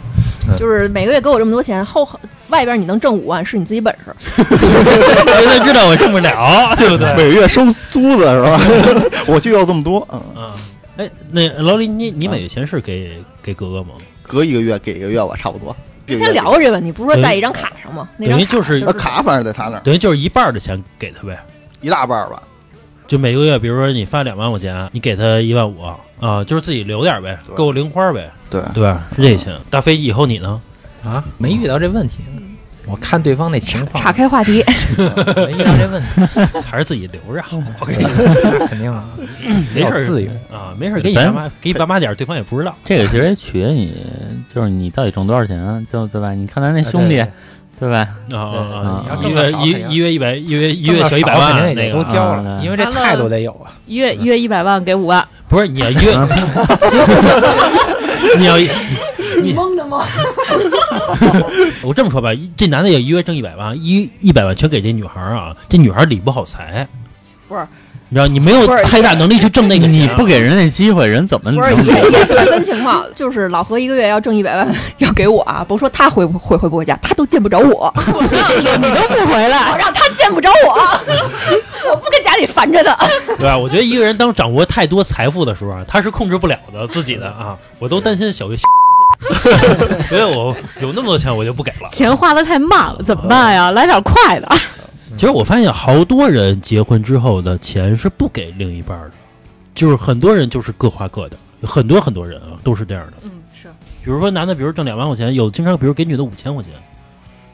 [0.57, 2.07] 就是每个月给我这么多钱，后
[2.49, 4.15] 外边你能挣五万是你自己本事。
[4.37, 7.07] 因为他知道我挣不了，对不对？
[7.17, 8.61] 每个月收租子是吧？
[9.27, 10.51] 我就要这么多，嗯，嗯，
[10.97, 13.95] 哎，那老李，你你每月钱是给给哥哥吗？
[14.31, 15.75] 隔一个月给一个月吧，差不多。
[16.07, 18.07] 之前聊过这个问题，不是说在一张卡上吗？
[18.15, 21.37] 那张等于就是那卡反正在他那儿等于就是一半儿的钱给他呗。
[21.81, 22.41] 一大半儿吧，
[23.07, 25.83] 就每个月，比如说你发两万块钱，你给他一万五
[26.19, 29.03] 啊，就是自己留点呗，对够零花呗，对，对吧？
[29.15, 29.53] 是这些。
[29.69, 30.61] 大飞，以后你呢？
[31.03, 32.19] 啊，没遇到这问题。
[32.91, 34.63] 我看对方那情况，岔开话题，
[34.97, 37.57] 没遇到这问题，还是 自己留着好？
[37.79, 39.05] 我跟你那 肯定啊，
[39.73, 40.29] 没事自由。
[40.51, 42.75] 啊，没事，给你爸妈给你爸妈点儿，对方也不知道。
[42.83, 43.95] 这个其实也取决于你，
[44.53, 46.33] 就是你到底挣多少钱，就对吧？
[46.33, 47.23] 你看咱那兄弟，
[47.79, 48.05] 对吧？
[48.33, 49.19] 啊啊啊！
[49.23, 49.51] 一月
[49.89, 53.71] 一月一百，一月一月小一百万肯定万，那个也得都交啊了，因为这态度得有啊。
[53.85, 56.17] 一月一月一百万给五万，不是你要约，
[58.37, 58.57] 你要
[59.41, 59.53] 你
[59.91, 60.07] 吗？
[61.83, 66.87] 我这么说吧，这男的也一月挣一百万，一一百万全给这女孩啊，这女孩理不好财，
[67.47, 67.67] 不是，
[68.09, 80.73] 你知道，你没有太大能力去挣那个钱，你不给人家机会，人怎么不是能也也是分情况，就是老何一个月要挣一百万要给我啊，甭说他回不回回不回家，他都见不着我，你都不回来，我让他见不着我，
[81.89, 82.97] 我不跟家里烦着的。
[83.37, 83.57] 对吧？
[83.57, 88.57] 我觉得一个人当掌握太多财富的时候啊，他是控制不了的自己的啊，我都担心小月
[90.09, 91.89] 所以我有那么多钱我就不给了。
[91.91, 93.71] 钱花的太慢了，怎么办呀？
[93.71, 94.47] 来点快的。
[95.17, 99.11] 其实我发现好多人结婚之后的钱是不给另一半的，
[99.75, 103.13] 就是很多人就是各花各的，很多很多人啊都是这样的。
[103.23, 103.67] 嗯，是
[104.03, 106.73] 比如说男的，比如挣两万块钱，有经常比如给女的五千块钱，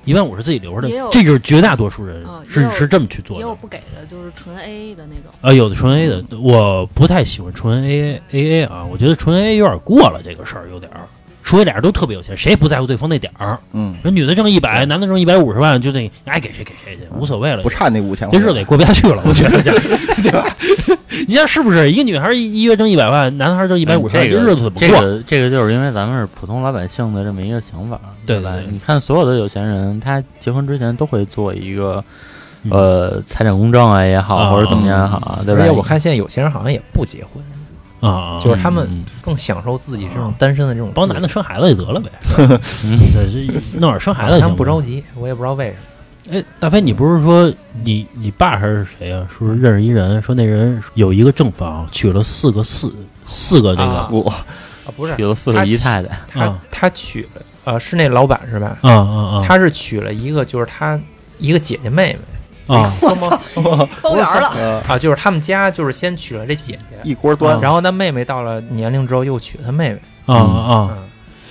[0.05, 3.55] 一万五是自己留着的，这就是绝大多数人是是这么去做的也有。
[3.55, 5.33] 不给的，就是纯 A A 的那种。
[5.41, 11.01] 啊，有的纯 A 的，我不太喜欢纯 A A A A 啊，我觉得纯 A 有点过了，这个事儿有点儿。
[11.47, 13.57] 除非俩人都特别有钱，谁也不在乎对方那点儿。
[13.71, 17.69] 嗯，人女的挣一百，男的挣一百五十万，就那爱给谁给谁去，无所谓了不。
[17.69, 19.61] 差那五千这日子也过不下去了，我觉得，
[20.21, 20.53] 对吧？
[21.25, 21.89] 你看是不是？
[21.89, 24.99] 一个女孩一一月挣一百万，男孩挣一百五十万，这日子怎么这过？
[24.99, 28.55] 个这个就是因为咱们是普通老百姓的这么一个想法，对吧？
[28.69, 32.03] 你看所有的有钱人，他结婚之前都会做一个
[32.63, 35.61] 嗯呃财产公证啊也好，啊或者怎么样也好，对吧？
[35.61, 37.41] 而且我看现在有钱人好像也不结婚，
[37.99, 40.91] 啊，就是他们嗯更享受自己这种单身的这种。
[40.93, 42.09] 帮男的生孩子就得了呗。
[42.83, 45.77] 嗯 对，这弄点生孩子他们不着急，我也不知道为什么。
[46.29, 47.49] 哎，大飞，你不是说
[47.83, 52.93] 你你爸还是谁啊、说认识一人，说那人有一个正房，娶了四个四
[53.25, 54.45] 四个那个啊我啊，
[54.97, 58.77] 不是娶了四个姨太太，他啊他娶了呃是那老板是吧？
[58.81, 60.99] 啊啊他是娶了一个就是他
[61.39, 62.19] 一个姐姐妹妹，
[62.67, 62.93] 啊啊！
[62.99, 63.15] 双
[63.63, 70.89] 胞包圆了，呃啊，就是他们家就是先娶了这姐姐，一锅端，然后他妹妹到了年龄之后又娶他妹妹，啊啊！
[70.91, 70.97] 嗯，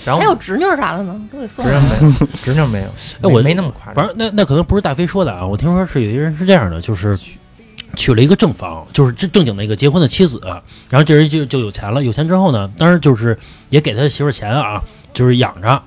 [0.05, 1.73] 然后还有侄女啥的呢，都给送了。
[1.73, 7.19] 侄女没有，侄女没有，哎我没没那么夸张反正，那那可能不是大飞说的啊，我听说是有一个人是这样的，就是
[7.95, 10.41] 娶了一个正房，就是正正经的一个结婚的妻子，
[10.91, 13.39] 然后这人就就有钱了，有钱之后呢，当然就是
[13.71, 14.83] 也给他媳妇钱啊，
[15.15, 15.83] 就是养着。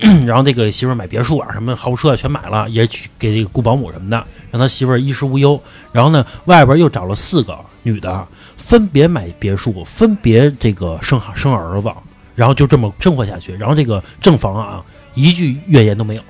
[0.26, 5.60] 然后这个媳妇儿买别墅啊，什么豪车啊全买了，也去给这个雇保姆什么的，让他媳妇儿衣食无忧。
[5.92, 8.26] 然后呢，外边又找了四个女的，
[8.56, 11.92] 分别买别墅，分别这个生生儿子，
[12.34, 13.54] 然后就这么生活下去。
[13.54, 14.82] 然后这个正房啊，
[15.14, 16.22] 一句怨言都没有，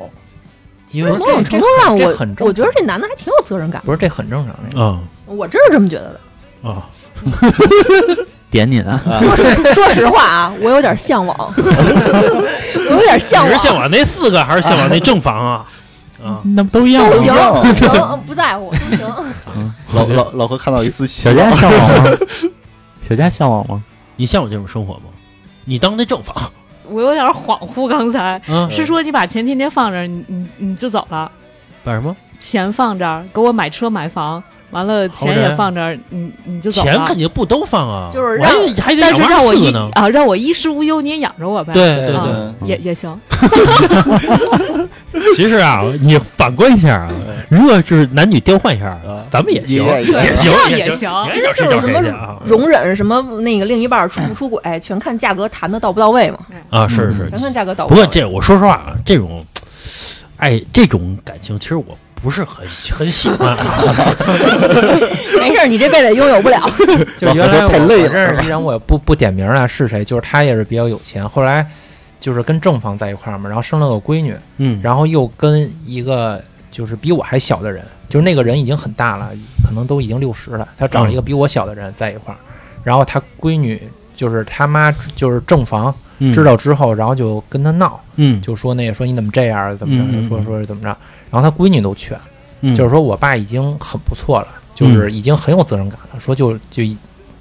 [0.91, 4.83] 因为某种程度上，我这很正我觉得这男的还挺有责任感，不是这很正常这个。
[4.83, 6.69] 啊我真是这么觉得的。
[6.69, 6.89] 啊
[8.51, 15.67] 点你啊，说实说实话啊，我有点向往， 我有点向往，你是向往那四个还是向往那正房啊？
[16.23, 17.05] 啊，那不都一样？
[17.17, 17.35] 行，
[17.75, 19.75] 行，不在乎都行。
[19.95, 22.11] 老老老何看到一丝希小望佳向往吗？
[23.09, 23.83] 小佳向往吗？
[24.17, 25.05] 你向往这种生活吗？
[25.65, 26.35] 你当那正房
[26.91, 28.69] 我有点恍惚，刚才啊？
[28.71, 31.31] 是说你把钱天天放这儿，你你你就走了，
[31.85, 32.15] 把什么？
[32.41, 37.17] 钱放这儿，给我买车买房，完了钱也放这儿，你你就走了钱肯。
[37.17, 39.89] 定不都放啊，就是让还得还得但是让我衣四个呢。
[39.93, 41.73] 啊，让我衣食无忧，你也养着我呗。
[41.75, 43.19] 对对啊对，也也行。
[45.37, 47.11] 其实啊，你反观一下啊，
[47.51, 52.37] 如果是男女调换一下啊，咱们也行，也也行，也行，行你爱找谁找谁去啊？
[52.45, 56.39] 容忍什么那个另一半出不出轨，全看价格谈的到不到位嘛，
[56.71, 57.39] 啊，是是全。
[57.39, 58.15] 看价格到不过到位。
[58.15, 59.45] 这我说实话啊，这种，
[60.39, 61.85] 哎，这种感情其实我
[62.23, 63.57] 不是很很喜欢。
[63.57, 63.67] 啊。
[65.41, 66.61] 没事儿，你这辈子拥有不了。
[67.17, 71.67] 就是原来我认识一人，我也不不点名了是谁，就是他也是比较有钱，后来
[72.21, 79.31] 就是跟正房在一块儿嘛，然后生了个闺女，嗯，然后又跟一个就是比我还小的人，就是那个人已经很大了，
[79.65, 82.39] 可能都已经六十了，他找了一个比我小的人在一块儿，
[82.85, 83.81] 然后他闺女
[84.15, 86.31] 就是他妈就是正房嗯。
[86.33, 90.29] 知，道之后，然后就跟他闹，嗯，就说那个说你怎么这样，怎么着，嗯。
[90.29, 90.95] 说说是怎么着，
[91.31, 92.19] 然后他闺女都劝，
[92.61, 96.83] 嗯就是说我爸已经很不错了，就是已经很有责任感了，说就就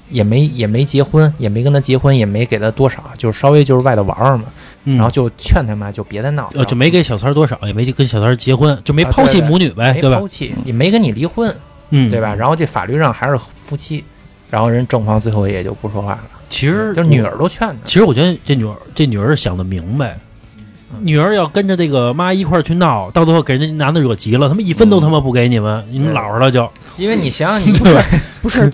[0.09, 4.45] 也没也没结婚，也没跟他结婚，也没给他多少，就是稍微就是外头玩玩嘛，
[4.85, 10.27] 嗯然后就劝他妈就别再闹，了，就没给小三多少，也没跟小三结婚，就没抛弃母女呗，对吧抛？
[10.27, 11.53] 弃，也没跟你离婚，
[11.91, 12.33] 嗯，对吧？？
[12.35, 14.03] 然后这法律上还是夫妻，
[14.49, 20.17] 然后人正方最后也就不说话了，其实就女儿都劝他，其实我觉得这女儿这女儿想的明白，
[21.01, 26.69] 女儿要跟着这个妈一块儿去闹，到最后给人家男的惹急了，他们一分都他妈不给你们，你们老实了就。
[26.97, 27.97] 因为你想想你 不是？
[28.41, 28.69] 不是，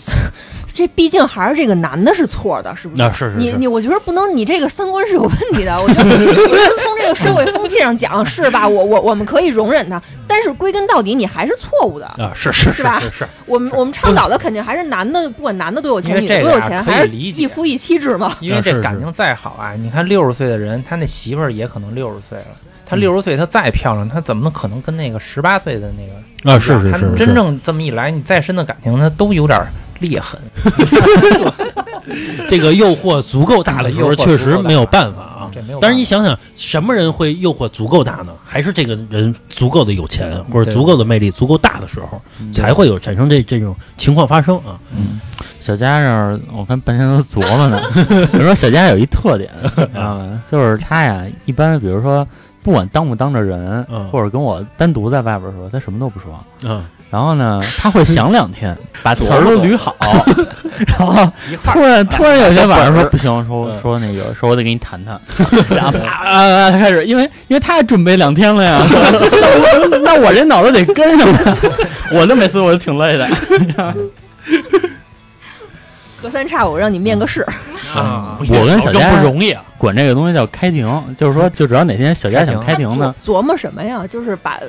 [0.75, 3.01] 这毕竟还是这个男的是错的，是不是？
[3.01, 5.81] 啊是是是你你，我觉得不能，你这个三观是有问题的。
[5.81, 8.67] 我觉得 你是从这个社会风气上讲是吧？
[8.67, 12.05] 我我我们可以容忍他，但是归根到底你还是错误的。
[12.17, 18.35] 啊是是是吧是是，我们我们倡导的肯定还是男的，不管男的多有钱，女的多有钱，还是一夫一妻制嘛。
[18.41, 22.45] 因为这感情再好啊，你看六十岁的人，他那媳妇儿也可能六十岁了。
[22.85, 29.59] 他嗯六十岁，他再漂亮，他怎么可能跟那个十八岁的那个啊是是他是是真正这么一来，你再深的感情，他都有点
[29.99, 30.39] 裂痕。
[32.49, 35.51] 这个诱惑足够大的时候，诱惑确实没有办法啊。
[35.53, 35.79] 这没有。
[35.79, 38.33] 但是你想想，什么人会诱惑足够大呢？
[38.45, 44.79] 还是这个人足够的有钱，嗯或者足够的魅力足够大的时候，嗯才会有产生这这种情况发生啊。
[45.59, 47.81] 小佳这儿，我看半天都琢磨呢。
[48.33, 50.41] 我说小佳有一特点， 知道吗？
[50.51, 52.25] 就是他呀，一般比如说，
[52.61, 56.69] 不管当不当着人，嗯或者跟我单独在外边的时候，他什么都不说。
[56.69, 56.85] 啊，
[57.15, 59.95] 然后呢，他会想两天， 把词儿都捋好，
[60.85, 61.31] 然后
[61.63, 63.81] 突然突然有一天晚上说不行，说嗯。
[63.81, 65.17] 说那个说我得跟你谈谈，
[65.73, 68.81] 然后啪啊啊他开始，因为因为他准备两天了呀，
[70.03, 71.55] 那我这脑子得跟上他，
[72.11, 73.25] 我这每次我就挺累的。
[76.21, 77.45] 隔三差五让你面个试，
[77.95, 79.63] 啊，我跟小佳不容易啊。
[79.77, 80.85] 管这个东西叫开庭，
[81.15, 82.97] 就是说，就只要哪天小佳想开庭。
[82.97, 84.05] 呢，琢磨什么呀？
[84.05, 84.59] 就是把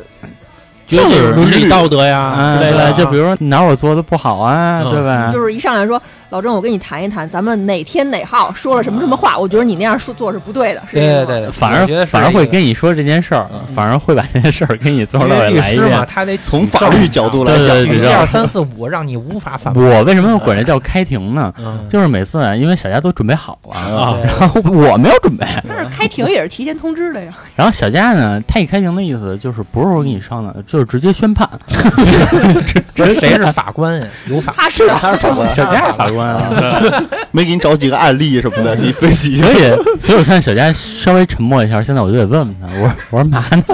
[0.86, 5.30] 就是伦理道德呀啊，之类的啊，就比如说哪儿我做的不好啊，嗯对吧？
[5.32, 6.00] 就是一上来说，
[6.30, 16.06] 老郑，我跟你谈一谈，咱们哪天哪号说了什么什么话，我觉得你那样说做是不对的，是这对对对，反而反而会跟你说这件事儿，反而会把这件事儿跟你从头因为到尾来一律师嘛，遍。
[16.08, 19.84] 他得从法律角度来讲，一二三四五，让你无法反驳。
[19.84, 21.52] 我为什么要管这叫开庭呢？
[21.58, 27.32] 嗯就是每次啊，因为小佳都准备好了，啊，然后我没有准备，但是开庭也是提前通知的呀。
[27.54, 31.48] 然后小佳呢，他一开庭的意思就是不是我跟你商量，就是直接宣判。
[32.94, 34.06] 不是谁是法官呀？
[34.28, 36.50] 有法他是啊，他是法官，小佳是法官啊，
[37.32, 39.52] 没给你找几个案例什么的， 你分析一下所。
[39.54, 43.64] 以所以我看小佳稍微沉默一下，现在我就得问问他，我说我说嘛呢？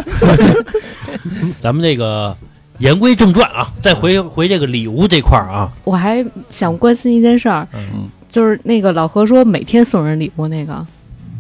[1.61, 2.37] 咱们这个
[2.79, 10.85] 言归正传啊，再回回这个礼物这块儿啊，我还想关心一件事儿，嗯就是那个老何说每天送人礼物那个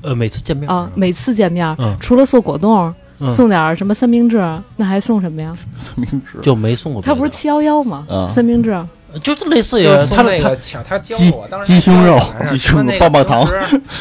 [0.02, 4.36] 呃，每次见面啊，每次见面，嗯除了送果冻，嗯送点什么三明治，
[4.76, 5.56] 那还送什么呀？
[5.78, 7.00] 三明治就没送过。
[7.00, 8.06] 他不是七幺幺吗？
[8.10, 8.78] 嗯三明治，
[9.20, 13.46] 就是类似于他他那个抢，他教鸡我当时鸡胸肉鸡胸肉那个棒棒糖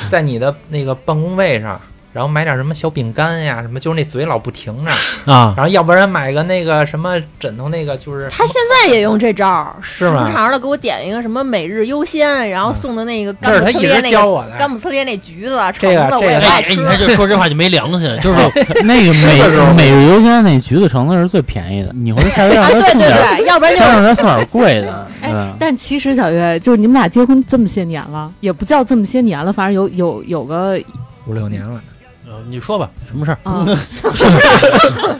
[0.09, 1.79] 在你的那个办公位上，
[2.13, 4.91] 然后买点什么小饼干呀，什么就是那嘴老不停着，
[5.31, 14.51] 啊，然后要不然买个那个什么枕头，那个就是他现在也用这招儿，时不是吗常的给我点一个什么每日优先，然后送的那个甘这是他一直姆特列那个教我的。
[14.57, 16.83] 甘姆特烈那橘子啊，橙这个子我也这个哎，不爱吃你。
[16.83, 18.37] 看这说这话就没良心，就是
[18.83, 25.07] 那个每每日优先那橘子橙子是最便宜的，你回头下回 让哎，对对他送点要不然就先让他送点贵的。
[25.21, 30.77] 哎嗯，但其实小月就是你们俩结婚这么些年了，也不叫这么些年了，反正有有有个
[31.25, 31.79] 五六年了，
[32.31, 33.37] 呃你说吧，什么事儿？
[33.43, 33.65] 啊，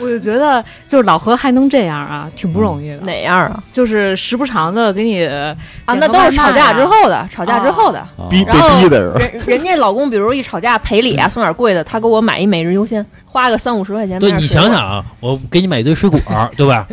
[0.00, 2.98] 我就觉得就是老何还能这样啊，挺不容易的。
[2.98, 3.62] 哪样啊？
[3.72, 5.56] 就是时不常的给你啊，
[5.94, 7.98] 那都是吵架之后的，吵架之后的。
[7.98, 9.18] 啊逼被逼的是吧？
[9.18, 14.18] 人人家老公，比如一吵架赔礼啊，送点贵的，他给我买一每日优先，花个三五十块钱。
[14.20, 16.20] 对你想想啊，我给你买一堆水果，
[16.56, 16.86] 对吧？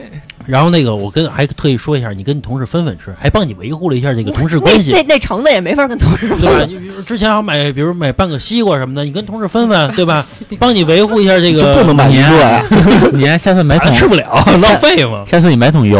[0.45, 4.97] 然后那个我跟还特意说一下，你跟你同事分分吃，还帮你维护了一下这个同事关系那。
[4.97, 6.65] 那那橙子也没法跟同事对吧？
[6.67, 10.25] 你比如之前好买，比如买半个西瓜什么的，你跟同事分分， 对吧？
[10.59, 12.63] 帮你维护一下这个，就不能买一个呀？
[13.13, 15.23] 你还下次买桶啊吃不了，浪费嘛。
[15.25, 15.99] 下次你买桶油，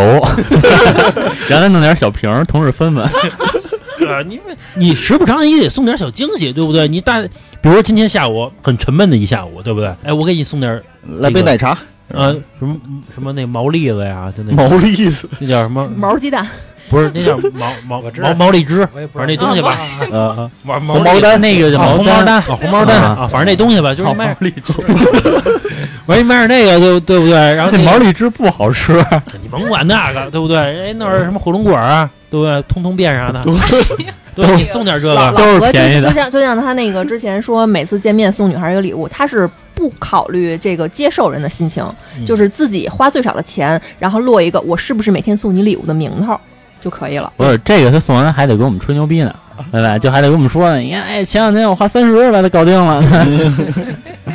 [1.47, 3.03] 然后弄点小瓶，同事分分。
[3.03, 4.39] 啊，你
[4.75, 6.87] 你时不常也得送点小惊喜，对不对？
[6.87, 7.29] 你大，比
[7.69, 9.93] 如说今天下午很沉闷的一下午，对不对？
[10.03, 10.83] 哎，我给你送点儿
[11.19, 11.77] 来杯奶茶，
[12.13, 12.75] 呃什么
[13.13, 15.87] 什么那毛栗子呀，就那毛栗子，那叫什么？
[15.95, 16.45] 毛鸡蛋，
[16.89, 19.77] 不是那叫毛毛 毛毛荔枝，反正那东西吧，
[20.11, 24.73] 呃，毛红毛丹那个叫啊红毛毛丹啊，红毛丹啊啊，反正那东西吧，就是毛荔枝，
[26.05, 27.35] 我说你买点那个，对对不对？
[27.55, 28.93] 然后那那毛荔枝不好吃。
[29.41, 30.57] 你甭管那个，对不对？
[30.57, 32.61] 哎，弄点什么火龙果啊，对不对？
[32.63, 33.43] 通通变啥的，
[34.35, 36.09] 对，你送点这个，都是便宜的。
[36.09, 39.49] 就像就像他那个之前说，每次见面送女孩一个礼物，他是
[39.81, 41.83] 不考虑这个接受人的心情，
[42.15, 46.39] 嗯就是自己花最少的钱，然后落一个我是不是每天送你礼物的名头
[46.79, 47.33] 就可以了。
[47.35, 49.33] 不是这个，他送完还得给我们吹牛逼呢，
[49.71, 49.97] 对吧？
[49.97, 50.77] 就还得跟我们说呢。
[50.77, 53.01] 你看，哎，前两天我花三十把它搞定了。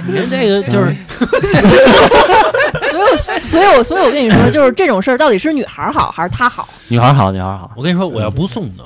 [0.09, 0.93] 你看这个就是
[3.49, 6.69] 所以我，所以我，所以我跟你说，就是这种事儿，到底是女孩好还是他好？
[6.89, 7.71] 女孩好，女孩好。
[7.77, 8.83] 我跟你说，我要不送呢，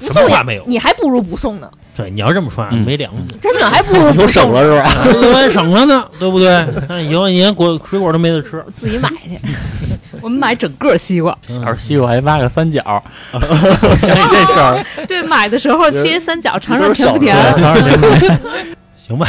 [0.00, 0.64] 不送也没有。
[0.66, 5.06] 你还不如不送呢，对，你要这么说啊，嗯没良心，真的还不如省了是吧？
[5.22, 6.66] 有还省了呢，对不对？
[6.88, 8.64] 那以后你连果水果都没得吃。
[8.80, 9.38] 自己买去。
[10.20, 12.80] 我们买整个西瓜，小时候西瓜还挖个三角，
[13.32, 17.36] 想起这事儿，对，买的时候切三角，尝尝甜不甜？
[17.56, 18.38] 尝尝甜
[18.96, 19.26] 行吧，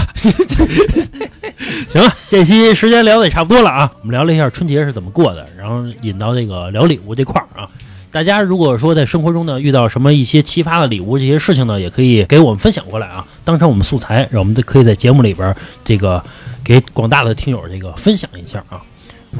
[1.90, 3.92] 行了，这期时间聊的也差不多了啊。
[4.02, 7.68] 我们聊了一下春节是怎么过的，然后引到这个聊礼物这块儿啊。
[8.14, 15.54] 大家如果说在生活中呢遇到什么一些奇葩的礼物这些事情呢，也可以给我们分享过来啊，当成我们素材，让我们可以在节目里边
[15.84, 16.24] 这个
[16.64, 18.80] 给广大的听友这个分享一下啊。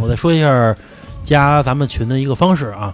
[0.02, 0.76] 我再说一下
[1.24, 2.92] 加咱们群的一个方式啊，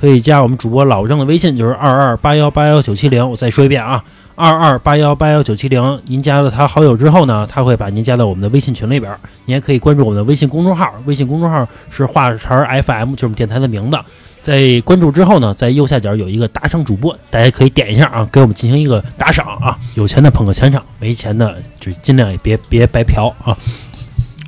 [0.00, 3.30] 可以加我们主播老郑的微信，就是二二八幺八幺九七零。
[3.30, 4.02] 我再说一遍啊，
[4.34, 9.20] 二二八幺八幺九七零，您加了他好友之后呢，他会把您加到我们的微信群里边儿。
[9.44, 13.96] 您也可以关注我们的微信公众号，微信公众号是话茬儿 FM，就是我们电台的名字。
[14.42, 19.78] 在关注之后呢，在右下角有一个打赏主播，大家可以点一下啊，给我们进行一个打赏啊。
[19.94, 23.56] 有钱的捧个钱场，没钱的就尽量也别别白嫖啊。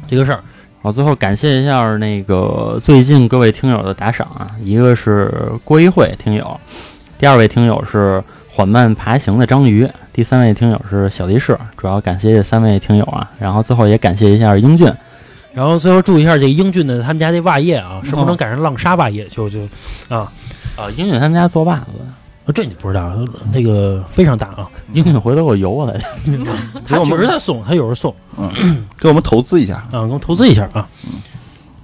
[0.08, 0.42] 这个事儿，
[0.82, 6.58] 好，最后感谢一下那个最近各位听友的打赏啊，一个是郭一慧听友，
[7.18, 11.58] 第二位听友是缓慢爬行的章鱼，第三位听友是小力士。
[11.76, 14.90] 主要感谢这三位听友啊，然后最后也感谢一下英俊，
[15.54, 19.24] 然后最后注意一下这个英俊的他们家这袜业啊，是不是能赶上浪莎袜业？
[19.26, 19.60] 就就
[20.08, 20.32] 啊，
[20.76, 23.14] 啊，英俊他们家做袜子，这你不知道，
[23.52, 24.68] 那个非常大啊。
[24.92, 26.00] 英俊回头给我邮过来，
[26.84, 28.14] 他确实他送，他有时候送
[28.98, 29.74] 给我们投资一下。
[29.74, 30.88] 啊，给我们投资一下啊。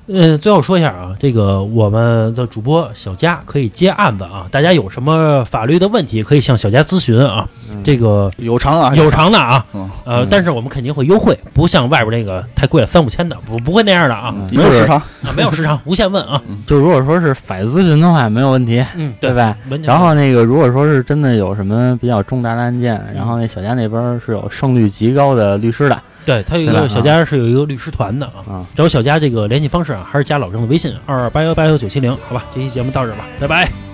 [0.08, 7.46] 呃，最后说一下啊，这个我们的主播小佳可以接案子啊，大家有什么法律的问题可以向小佳咨询啊。
[7.84, 15.04] 这个有偿啊，有偿的啊，嗯，呃，但是我们肯定会优惠，不像外边那个太贵了三五千的，不不会那样的啊，嗯没有时长，啊
[15.36, 19.34] 没有时长， 无限问啊，就如果说是法律咨询的话，没有问题，嗯，对。
[19.34, 19.54] 吧？
[19.82, 28.66] 然后那个，如果说是真的有什么比较重大的案件，然后那小佳那边是有胜率极高的律师的对他有一个小佳是有一个律师团的啊，啊。
[28.76, 33.87] 找小佳这个联系方式啊，还是加老郑的微信二二八幺八幺九七零，好吧，这期节目到这儿吧，拜拜。